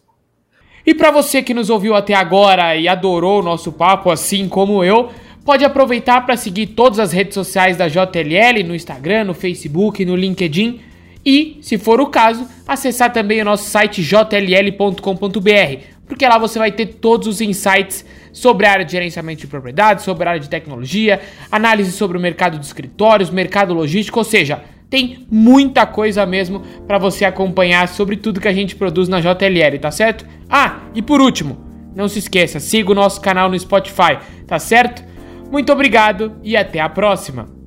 E 0.86 0.94
para 0.94 1.10
você 1.10 1.42
que 1.42 1.52
nos 1.52 1.70
ouviu 1.70 1.96
até 1.96 2.14
agora 2.14 2.76
e 2.76 2.86
adorou 2.86 3.40
o 3.40 3.42
nosso 3.42 3.72
papo, 3.72 4.12
assim 4.12 4.48
como 4.48 4.84
eu, 4.84 5.10
pode 5.44 5.64
aproveitar 5.64 6.24
para 6.24 6.36
seguir 6.36 6.68
todas 6.68 7.00
as 7.00 7.10
redes 7.10 7.34
sociais 7.34 7.76
da 7.76 7.88
JLL, 7.88 8.62
no 8.64 8.76
Instagram, 8.76 9.24
no 9.24 9.34
Facebook, 9.34 10.04
no 10.04 10.14
LinkedIn 10.14 10.80
e, 11.26 11.58
se 11.60 11.76
for 11.76 12.00
o 12.00 12.06
caso, 12.06 12.48
acessar 12.66 13.12
também 13.12 13.42
o 13.42 13.44
nosso 13.44 13.68
site 13.68 14.02
jll.com.br, 14.02 15.82
porque 16.08 16.26
lá 16.26 16.38
você 16.38 16.58
vai 16.58 16.72
ter 16.72 16.86
todos 16.86 17.28
os 17.28 17.40
insights 17.40 18.04
sobre 18.32 18.66
a 18.66 18.72
área 18.72 18.84
de 18.84 18.92
gerenciamento 18.92 19.40
de 19.42 19.46
propriedades, 19.46 20.04
sobre 20.04 20.26
a 20.26 20.30
área 20.30 20.40
de 20.40 20.48
tecnologia, 20.48 21.20
análise 21.50 21.92
sobre 21.92 22.16
o 22.16 22.20
mercado 22.20 22.58
de 22.58 22.64
escritórios, 22.64 23.30
mercado 23.30 23.74
logístico, 23.74 24.18
ou 24.18 24.24
seja, 24.24 24.62
tem 24.88 25.26
muita 25.30 25.86
coisa 25.86 26.24
mesmo 26.24 26.60
para 26.86 26.98
você 26.98 27.24
acompanhar 27.24 27.88
sobre 27.88 28.16
tudo 28.16 28.40
que 28.40 28.48
a 28.48 28.52
gente 28.52 28.74
produz 28.74 29.08
na 29.08 29.20
JLL, 29.20 29.78
tá 29.80 29.90
certo? 29.90 30.24
Ah, 30.48 30.80
e 30.94 31.02
por 31.02 31.20
último, 31.20 31.58
não 31.94 32.08
se 32.08 32.18
esqueça, 32.18 32.58
siga 32.58 32.90
o 32.90 32.94
nosso 32.94 33.20
canal 33.20 33.50
no 33.50 33.58
Spotify, 33.58 34.18
tá 34.46 34.58
certo? 34.58 35.04
Muito 35.50 35.72
obrigado 35.72 36.36
e 36.42 36.56
até 36.56 36.80
a 36.80 36.88
próxima! 36.88 37.57